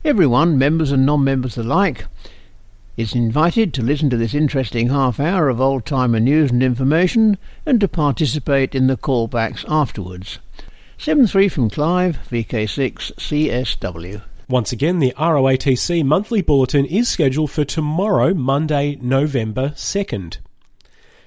Everyone, 0.05 0.59
members 0.59 0.93
and 0.93 1.07
non 1.07 1.25
members 1.25 1.57
alike, 1.57 2.05
is 3.01 3.15
invited 3.15 3.73
to 3.73 3.83
listen 3.83 4.11
to 4.11 4.17
this 4.17 4.35
interesting 4.35 4.91
half 4.91 5.19
hour 5.19 5.49
of 5.49 5.61
old 5.61 5.87
timer 5.87 6.21
news 6.21 6.51
and 6.51 6.63
information 6.63 7.39
and 7.65 7.81
to 7.81 7.89
participate 7.89 8.75
in 8.75 8.87
the 8.87 8.97
callbacks 8.97 9.65
afterwards. 9.69 10.39
7-3 10.99 11.51
from 11.51 11.71
Clive, 11.71 12.19
VK6 12.31 13.15
CSW. 13.15 14.23
Once 14.49 14.71
again, 14.71 14.99
the 14.99 15.15
RAOTC 15.17 16.05
monthly 16.05 16.43
bulletin 16.43 16.85
is 16.85 17.09
scheduled 17.09 17.51
for 17.51 17.65
tomorrow, 17.65 18.35
Monday, 18.35 18.99
November 19.01 19.71
2nd. 19.71 20.39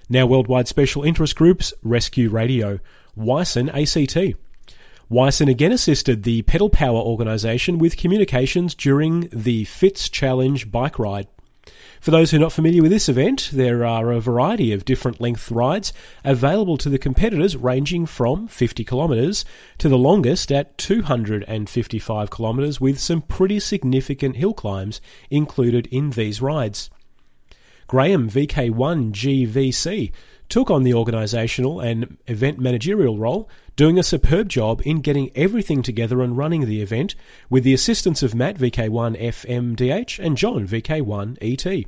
Now, 0.09 0.27
worldwide 0.27 0.67
special 0.67 1.03
interest 1.03 1.35
groups 1.35 1.73
Rescue 1.81 2.29
Radio, 2.29 2.79
WICEN 3.15 3.69
ACT. 3.69 4.35
WICEN 5.09 5.47
again 5.47 5.71
assisted 5.71 6.23
the 6.23 6.41
Pedal 6.43 6.69
Power 6.69 6.99
organisation 6.99 7.77
with 7.77 7.97
communications 7.97 8.75
during 8.75 9.29
the 9.31 9.63
Fitz 9.63 10.09
Challenge 10.09 10.71
bike 10.71 10.99
ride. 10.99 11.27
For 12.03 12.11
those 12.11 12.31
who 12.31 12.35
are 12.35 12.41
not 12.41 12.51
familiar 12.51 12.81
with 12.81 12.91
this 12.91 13.07
event, 13.07 13.49
there 13.53 13.85
are 13.85 14.11
a 14.11 14.19
variety 14.19 14.73
of 14.73 14.83
different 14.83 15.21
length 15.21 15.49
rides 15.49 15.93
available 16.25 16.75
to 16.79 16.89
the 16.89 16.97
competitors 16.97 17.55
ranging 17.55 18.07
from 18.07 18.49
50 18.49 18.83
kilometres 18.83 19.45
to 19.77 19.87
the 19.87 19.97
longest 19.97 20.51
at 20.51 20.77
255 20.77 22.29
kilometres 22.29 22.81
with 22.81 22.99
some 22.99 23.21
pretty 23.21 23.57
significant 23.57 24.35
hill 24.35 24.53
climbs 24.53 24.99
included 25.31 25.87
in 25.91 26.09
these 26.09 26.41
rides. 26.41 26.89
Graham 27.87 28.29
VK1 28.29 29.13
GVC 29.13 30.11
took 30.49 30.69
on 30.69 30.83
the 30.83 30.91
organisational 30.91 31.81
and 31.81 32.17
event 32.27 32.59
managerial 32.59 33.17
role, 33.17 33.49
doing 33.75 33.97
a 33.97 34.03
superb 34.03 34.49
job 34.49 34.81
in 34.85 35.01
getting 35.01 35.31
everything 35.35 35.81
together 35.81 36.21
and 36.21 36.37
running 36.37 36.65
the 36.65 36.81
event 36.81 37.15
with 37.49 37.63
the 37.63 37.73
assistance 37.73 38.21
of 38.21 38.35
Matt 38.35 38.57
VK1 38.57 39.19
FMDH 39.19 40.23
and 40.23 40.37
John 40.37 40.67
VK1 40.67 41.37
ET. 41.41 41.85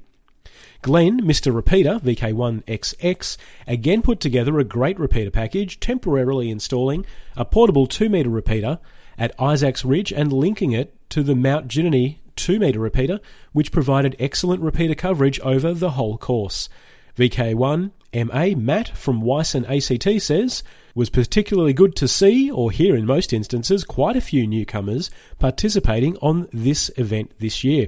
Glenn, 0.82 1.22
Mr. 1.22 1.54
Repeater, 1.54 2.00
VK1XX, 2.00 3.38
again 3.68 4.02
put 4.02 4.20
together 4.20 4.60
a 4.60 4.64
great 4.64 5.00
repeater 5.00 5.32
package, 5.32 5.80
temporarily 5.80 6.50
installing 6.50 7.06
a 7.36 7.46
portable 7.46 7.88
2 7.88 8.10
metre 8.10 8.30
repeater 8.30 8.80
at 9.18 9.40
Isaacs 9.40 9.86
Ridge 9.86 10.12
and 10.12 10.32
linking 10.32 10.74
it 10.74 10.94
to 11.10 11.24
the 11.24 11.36
Mount 11.36 11.68
Ginini 11.68 12.18
2 12.36 12.60
metre 12.60 12.80
repeater, 12.80 13.20
which 13.54 13.72
provided 13.72 14.16
excellent 14.20 14.62
repeater 14.62 14.96
coverage 14.96 15.40
over 15.40 15.74
the 15.74 15.92
whole 15.92 16.18
course. 16.18 16.70
VK1 17.18 17.92
MA 18.16 18.56
Matt 18.56 18.90
from 18.98 19.22
WICEN 19.22 19.66
ACT 19.66 20.22
says, 20.22 20.64
was 20.96 21.10
particularly 21.10 21.74
good 21.74 21.96
to 21.98 22.08
see, 22.08 22.50
or 22.50 22.72
hear 22.72 22.96
in 22.96 23.06
most 23.06 23.34
instances, 23.34 23.84
quite 23.84 24.16
a 24.16 24.22
few 24.22 24.48
newcomers 24.48 25.12
participating 25.38 26.16
on 26.18 26.48
this 26.54 26.90
event 26.96 27.32
this 27.40 27.64
year. 27.64 27.88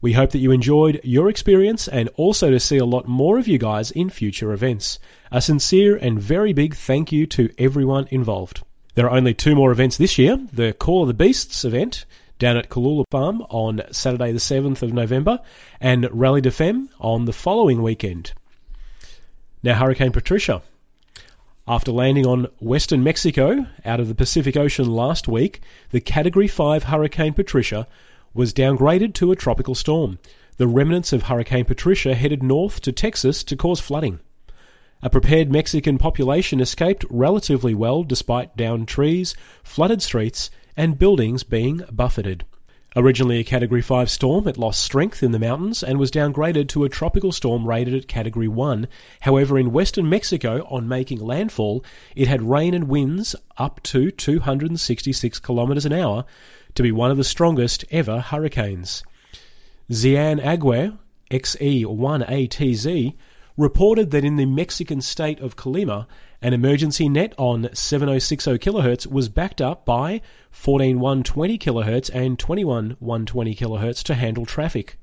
We 0.00 0.14
hope 0.14 0.30
that 0.30 0.40
you 0.40 0.50
enjoyed 0.50 1.00
your 1.04 1.28
experience 1.28 1.86
and 1.86 2.08
also 2.16 2.50
to 2.50 2.58
see 2.58 2.78
a 2.78 2.84
lot 2.84 3.06
more 3.06 3.38
of 3.38 3.46
you 3.46 3.56
guys 3.56 3.92
in 3.92 4.10
future 4.10 4.52
events. 4.52 4.98
A 5.30 5.40
sincere 5.40 5.94
and 5.96 6.20
very 6.20 6.52
big 6.52 6.74
thank 6.74 7.12
you 7.12 7.24
to 7.26 7.48
everyone 7.56 8.08
involved. 8.10 8.64
There 8.96 9.06
are 9.06 9.16
only 9.16 9.32
two 9.32 9.54
more 9.54 9.70
events 9.70 9.96
this 9.96 10.18
year 10.18 10.44
the 10.52 10.72
Call 10.72 11.02
of 11.02 11.08
the 11.08 11.14
Beasts 11.14 11.64
event 11.64 12.04
down 12.40 12.56
at 12.56 12.68
Kalula 12.68 13.04
Farm 13.12 13.42
on 13.42 13.82
Saturday, 13.92 14.32
the 14.32 14.40
7th 14.40 14.82
of 14.82 14.92
November, 14.92 15.38
and 15.80 16.08
Rally 16.10 16.40
de 16.40 16.50
Femme 16.50 16.88
on 16.98 17.24
the 17.24 17.32
following 17.32 17.80
weekend. 17.80 18.32
Now, 19.64 19.74
Hurricane 19.74 20.10
Patricia. 20.10 20.60
After 21.68 21.92
landing 21.92 22.26
on 22.26 22.48
western 22.58 23.04
Mexico 23.04 23.66
out 23.84 24.00
of 24.00 24.08
the 24.08 24.14
Pacific 24.14 24.56
Ocean 24.56 24.90
last 24.90 25.28
week, 25.28 25.60
the 25.90 26.00
Category 26.00 26.48
5 26.48 26.82
Hurricane 26.82 27.32
Patricia 27.32 27.86
was 28.34 28.52
downgraded 28.52 29.14
to 29.14 29.30
a 29.30 29.36
tropical 29.36 29.76
storm. 29.76 30.18
The 30.56 30.66
remnants 30.66 31.12
of 31.12 31.24
Hurricane 31.24 31.64
Patricia 31.64 32.16
headed 32.16 32.42
north 32.42 32.80
to 32.80 32.90
Texas 32.90 33.44
to 33.44 33.56
cause 33.56 33.78
flooding. 33.78 34.18
A 35.00 35.08
prepared 35.08 35.52
Mexican 35.52 35.96
population 35.96 36.60
escaped 36.60 37.04
relatively 37.08 37.72
well 37.72 38.02
despite 38.02 38.56
downed 38.56 38.88
trees, 38.88 39.36
flooded 39.62 40.02
streets, 40.02 40.50
and 40.76 40.98
buildings 40.98 41.44
being 41.44 41.82
buffeted. 41.92 42.44
Originally 42.94 43.38
a 43.38 43.44
Category 43.44 43.80
5 43.80 44.10
storm, 44.10 44.46
it 44.46 44.58
lost 44.58 44.82
strength 44.82 45.22
in 45.22 45.32
the 45.32 45.38
mountains 45.38 45.82
and 45.82 45.98
was 45.98 46.10
downgraded 46.10 46.68
to 46.68 46.84
a 46.84 46.90
tropical 46.90 47.32
storm 47.32 47.66
rated 47.66 47.94
at 47.94 48.06
Category 48.06 48.48
1. 48.48 48.86
However, 49.20 49.58
in 49.58 49.72
western 49.72 50.10
Mexico, 50.10 50.66
on 50.68 50.88
making 50.88 51.18
landfall, 51.18 51.82
it 52.14 52.28
had 52.28 52.42
rain 52.42 52.74
and 52.74 52.88
winds 52.88 53.34
up 53.56 53.82
to 53.84 54.10
266 54.10 55.38
kilometers 55.38 55.86
an 55.86 55.94
hour, 55.94 56.26
to 56.74 56.82
be 56.82 56.92
one 56.92 57.10
of 57.10 57.16
the 57.16 57.24
strongest 57.24 57.82
ever 57.90 58.20
hurricanes. 58.20 59.02
Xian 59.90 60.42
Agüe, 60.42 60.98
XE1ATZ, 61.30 63.14
reported 63.56 64.10
that 64.10 64.24
in 64.24 64.36
the 64.36 64.46
Mexican 64.46 65.00
state 65.00 65.40
of 65.40 65.56
Colima, 65.56 66.06
an 66.42 66.52
emergency 66.52 67.08
net 67.08 67.34
on 67.38 67.68
7060 67.72 68.58
kHz 68.58 69.06
was 69.06 69.28
backed 69.28 69.60
up 69.60 69.86
by 69.86 70.20
14120 70.50 71.56
kHz 71.56 72.10
and 72.12 72.36
21120 72.38 73.54
kHz 73.54 74.02
to 74.02 74.14
handle 74.14 74.44
traffic. 74.44 74.98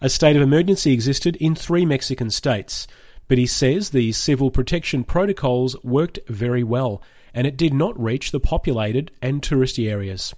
A 0.00 0.08
state 0.08 0.36
of 0.36 0.42
emergency 0.42 0.92
existed 0.92 1.36
in 1.36 1.56
three 1.56 1.84
Mexican 1.84 2.30
states, 2.30 2.86
but 3.26 3.36
he 3.36 3.46
says 3.46 3.90
the 3.90 4.12
civil 4.12 4.50
protection 4.50 5.02
protocols 5.02 5.76
worked 5.82 6.20
very 6.28 6.62
well 6.62 7.02
and 7.34 7.46
it 7.46 7.56
did 7.56 7.74
not 7.74 8.00
reach 8.00 8.30
the 8.30 8.40
populated 8.40 9.10
and 9.20 9.42
touristy 9.42 9.90
areas. 9.90 10.34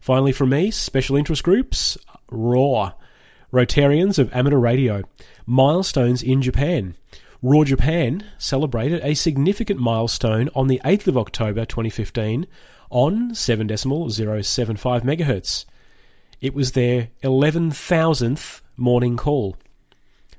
Finally, 0.00 0.32
from 0.32 0.50
me, 0.50 0.70
special 0.70 1.16
interest 1.16 1.42
groups, 1.42 1.98
RAW, 2.30 2.92
Rotarians 3.52 4.18
of 4.18 4.32
Amateur 4.32 4.58
Radio, 4.58 5.02
milestones 5.44 6.22
in 6.22 6.40
Japan. 6.40 6.94
Raw 7.40 7.62
Japan 7.62 8.24
celebrated 8.36 9.00
a 9.04 9.14
significant 9.14 9.78
milestone 9.78 10.50
on 10.56 10.66
the 10.66 10.80
8th 10.84 11.06
of 11.06 11.16
October 11.16 11.64
2015 11.64 12.48
on 12.90 13.30
7.075 13.30 15.02
MHz. 15.02 15.64
It 16.40 16.52
was 16.52 16.72
their 16.72 17.10
11,000th 17.22 18.60
morning 18.76 19.16
call. 19.16 19.56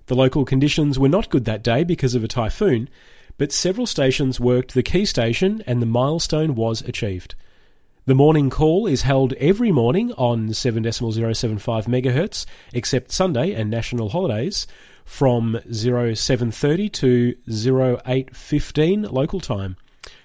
The 0.08 0.16
local 0.16 0.44
conditions 0.44 1.00
were 1.00 1.08
not 1.08 1.30
good 1.30 1.46
that 1.46 1.64
day 1.64 1.86
because 1.86 2.16
of 2.16 2.24
a 2.26 2.28
typhoon, 2.28 2.90
but 3.38 3.54
several 3.54 3.88
stations 3.88 4.42
worked 4.42 4.74
the 4.74 4.84
key 4.84 5.06
station 5.06 5.64
and 5.66 5.82
the 5.82 5.86
milestone 5.86 6.54
was 6.54 6.82
achieved. 6.82 7.34
The 8.08 8.16
morning 8.16 8.50
call 8.50 8.88
is 8.88 9.04
held 9.04 9.34
every 9.34 9.72
morning 9.72 10.12
on 10.14 10.50
7.075 10.50 11.86
MHz, 11.86 12.46
except 12.74 13.12
Sunday 13.14 13.54
and 13.54 13.70
national 13.70 14.10
holidays, 14.10 14.68
from 15.10 15.60
0730 15.70 16.88
to 16.88 17.36
0815 17.50 19.02
local 19.02 19.40
time. 19.40 19.76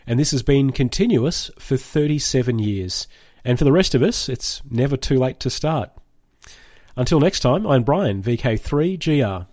And 0.06 0.20
this 0.20 0.30
has 0.30 0.42
been 0.42 0.72
continuous 0.72 1.50
for 1.58 1.78
37 1.78 2.58
years. 2.58 3.08
And 3.46 3.58
for 3.58 3.64
the 3.64 3.72
rest 3.72 3.94
of 3.94 4.02
us, 4.02 4.28
it's 4.28 4.60
never 4.70 4.98
too 4.98 5.18
late 5.18 5.40
to 5.40 5.48
start. 5.48 5.90
Until 6.96 7.18
next 7.18 7.40
time, 7.40 7.66
I'm 7.66 7.82
Brian, 7.82 8.22
VK3GR. 8.22 9.46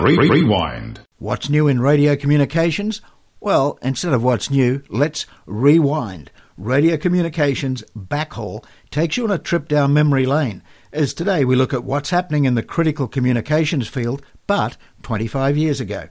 Rewind. 0.00 1.00
What's 1.18 1.48
new 1.48 1.66
in 1.66 1.80
radio 1.80 2.14
communications? 2.14 3.00
Well, 3.40 3.78
instead 3.80 4.12
of 4.12 4.22
what's 4.22 4.50
new, 4.50 4.82
let's 4.90 5.24
rewind. 5.46 6.30
Radio 6.58 6.98
Communications 6.98 7.82
Backhaul 7.96 8.64
takes 8.90 9.16
you 9.16 9.24
on 9.24 9.30
a 9.30 9.38
trip 9.38 9.66
down 9.66 9.94
memory 9.94 10.26
lane 10.26 10.62
as 10.92 11.14
today 11.14 11.44
we 11.44 11.56
look 11.56 11.72
at 11.72 11.84
what's 11.84 12.10
happening 12.10 12.44
in 12.44 12.54
the 12.54 12.62
critical 12.62 13.08
communications 13.08 13.88
field, 13.88 14.22
but 14.46 14.76
25 15.02 15.56
years 15.56 15.80
ago. 15.80 16.08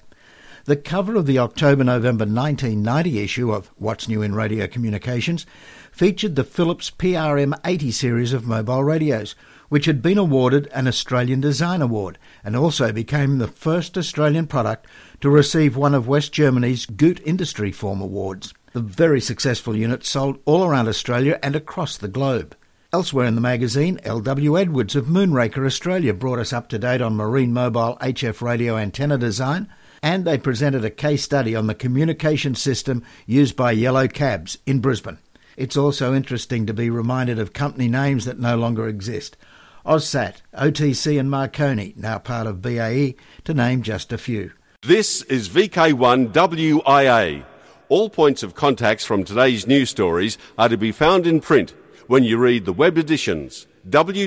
The 0.66 0.76
cover 0.76 1.16
of 1.16 1.26
the 1.26 1.40
October 1.40 1.84
November 1.84 2.26
1990 2.26 3.20
issue 3.20 3.52
of 3.52 3.72
What's 3.78 4.08
New 4.08 4.22
in 4.22 4.36
Radio 4.36 4.68
Communications 4.68 5.46
featured 5.92 6.36
the 6.36 6.44
Philips 6.44 6.90
PRM 6.92 7.60
80 7.66 7.92
series 7.92 8.34
of 8.34 8.46
mobile 8.46 8.84
radios, 8.84 9.36
which 9.70 9.86
had 9.86 10.02
been 10.02 10.18
awarded 10.18 10.68
an 10.74 10.88
Australian 10.88 11.42
Design 11.42 11.82
Award 11.82 12.18
and 12.44 12.56
also 12.56 12.92
became 12.92 13.38
the 13.38 13.48
first 13.48 13.98
Australian 13.98 14.48
product 14.48 14.86
to 15.22 15.30
receive 15.30 15.76
one 15.76 15.96
of 15.96 16.08
West 16.08 16.32
Germany's 16.32 16.86
Gut 16.86 17.20
Industry 17.24 17.72
Form 17.72 18.02
Awards. 18.02 18.54
The 18.74 18.82
very 18.82 19.22
successful 19.22 19.76
unit 19.76 20.06
sold 20.06 20.40
all 20.46 20.64
around 20.64 20.88
Australia 20.88 21.40
and 21.44 21.56
across 21.56 21.98
the 21.98 22.08
globe. 22.08 22.56
Elsewhere 22.94 23.26
in 23.26 23.36
the 23.36 23.42
magazine, 23.42 24.02
L.W. 24.04 24.58
Edwards 24.58 24.98
of 24.98 25.06
Moonraker 25.06 25.66
Australia 25.66 26.14
brought 26.14 26.40
us 26.40 26.52
up 26.52 26.68
to 26.68 26.78
date 26.78 27.02
on 27.02 27.16
marine 27.16 27.54
mobile 27.54 27.98
HF 28.02 28.42
radio 28.42 28.76
antenna 28.76 29.18
design, 29.18 29.70
and 30.04 30.26
they 30.26 30.38
presented 30.38 30.84
a 30.84 30.90
case 30.90 31.24
study 31.24 31.56
on 31.56 31.68
the 31.68 31.74
communication 31.74 32.54
system 32.54 33.02
used 33.26 33.56
by 33.56 33.72
yellow 33.72 34.10
cabs 34.10 34.58
in 34.66 34.82
Brisbane. 34.82 35.20
It's 35.56 35.78
also 35.78 36.14
interesting 36.14 36.66
to 36.66 36.74
be 36.74 36.90
reminded 36.90 37.40
of 37.40 37.54
company 37.54 37.88
names 37.88 38.26
that 38.26 38.40
no 38.40 38.58
longer 38.58 38.90
exist. 38.90 39.38
AUSSAT, 39.86 40.42
OTC 40.54 41.18
and 41.18 41.32
Marconi, 41.32 41.94
now 41.96 42.18
part 42.18 42.46
of 42.46 42.62
BAE, 42.62 43.16
to 43.46 43.54
name 43.54 43.84
just 43.84 44.12
a 44.12 44.18
few. 44.18 44.52
This 44.82 45.22
is 45.24 45.48
VK1WIA. 45.48 47.46
All 47.88 48.10
points 48.10 48.44
of 48.44 48.54
contacts 48.54 49.06
from 49.06 49.24
today's 49.24 49.66
news 49.66 49.90
stories 49.90 50.38
are 50.58 50.68
to 50.68 50.78
be 50.78 50.92
found 50.92 51.26
in 51.26 51.40
print 51.40 51.74
when 52.12 52.24
you 52.26 52.38
read 52.38 52.66
the 52.66 52.74
web 52.74 52.98
editions 52.98 53.68
www.wia.org.au. 53.90 54.18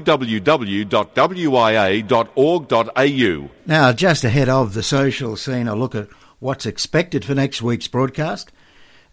Now, 3.66 3.92
just 3.92 4.24
ahead 4.24 4.48
of 4.48 4.72
the 4.72 4.82
social 4.82 5.36
scene, 5.36 5.68
a 5.68 5.74
look 5.74 5.94
at 5.94 6.08
what's 6.38 6.64
expected 6.64 7.26
for 7.26 7.34
next 7.34 7.60
week's 7.60 7.86
broadcast. 7.86 8.50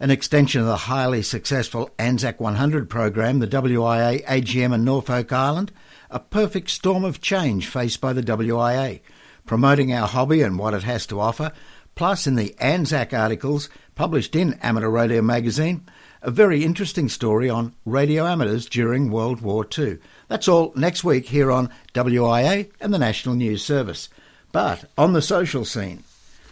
An 0.00 0.10
extension 0.10 0.62
of 0.62 0.66
the 0.68 0.76
highly 0.76 1.20
successful 1.20 1.90
ANZAC 1.98 2.40
100 2.40 2.88
program, 2.88 3.40
the 3.40 3.46
WIA 3.46 4.24
AGM 4.24 4.74
in 4.74 4.84
Norfolk 4.84 5.30
Island, 5.30 5.70
a 6.10 6.18
perfect 6.18 6.70
storm 6.70 7.04
of 7.04 7.20
change 7.20 7.68
faced 7.68 8.00
by 8.00 8.14
the 8.14 8.22
WIA, 8.22 9.00
promoting 9.44 9.92
our 9.92 10.08
hobby 10.08 10.40
and 10.40 10.58
what 10.58 10.72
it 10.72 10.84
has 10.84 11.04
to 11.08 11.20
offer, 11.20 11.52
plus 11.94 12.26
in 12.26 12.36
the 12.36 12.54
ANZAC 12.60 13.16
articles 13.16 13.68
published 13.94 14.34
in 14.34 14.54
Amateur 14.54 14.88
Radio 14.88 15.22
magazine, 15.22 15.86
a 16.22 16.30
very 16.30 16.64
interesting 16.64 17.08
story 17.08 17.50
on 17.50 17.74
radio 17.84 18.26
amateurs 18.26 18.66
during 18.66 19.10
World 19.10 19.40
War 19.40 19.66
II. 19.76 19.98
That's 20.28 20.48
all 20.48 20.72
next 20.76 21.04
week 21.04 21.26
here 21.26 21.50
on 21.50 21.70
WIA 21.94 22.70
and 22.80 22.94
the 22.94 22.98
National 22.98 23.34
News 23.34 23.64
Service. 23.64 24.08
But 24.52 24.84
on 24.96 25.12
the 25.12 25.22
social 25.22 25.64
scene, 25.64 26.04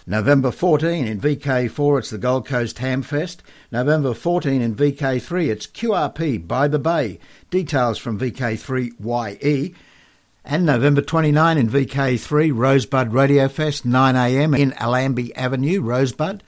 November 0.07 0.50
14 0.50 1.07
in 1.07 1.20
VK4 1.20 1.98
it's 1.98 2.11
the 2.11 2.18
Gold 2.18 2.46
Coast 2.46 2.79
Hamfest. 2.79 3.38
November 3.70 4.12
14 4.12 4.61
in 4.61 4.74
VK3 4.74 5.48
it's 5.48 5.66
QRP 5.66 6.48
by 6.48 6.66
the 6.66 6.79
Bay. 6.79 7.20
Details 7.50 7.98
from 7.98 8.18
VK3YE. 8.18 9.74
And 10.44 10.64
November 10.64 11.03
29 11.03 11.59
in 11.59 11.68
VK3 11.68 12.53
Rosebud 12.55 13.12
Radio 13.12 13.48
Fest 13.48 13.85
9am 13.87 14.59
in 14.59 14.72
Allambie 14.72 15.37
Avenue, 15.37 15.83
Rosebud. 15.83 16.42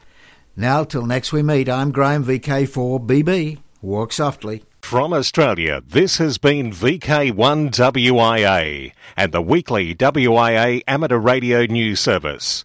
Now, 0.56 0.84
till 0.84 1.04
next 1.06 1.32
we 1.32 1.42
meet, 1.42 1.68
I'm 1.68 1.92
Graham 1.92 2.24
VK4BB. 2.24 3.58
Walk 3.82 4.12
softly. 4.12 4.64
From 4.80 5.12
Australia, 5.12 5.82
this 5.86 6.16
has 6.18 6.38
been 6.38 6.72
VK1WIA 6.72 8.92
and 9.16 9.32
the 9.32 9.42
weekly 9.42 9.94
WIA 9.94 10.82
amateur 10.86 11.18
radio 11.18 11.66
news 11.66 12.00
service. 12.00 12.64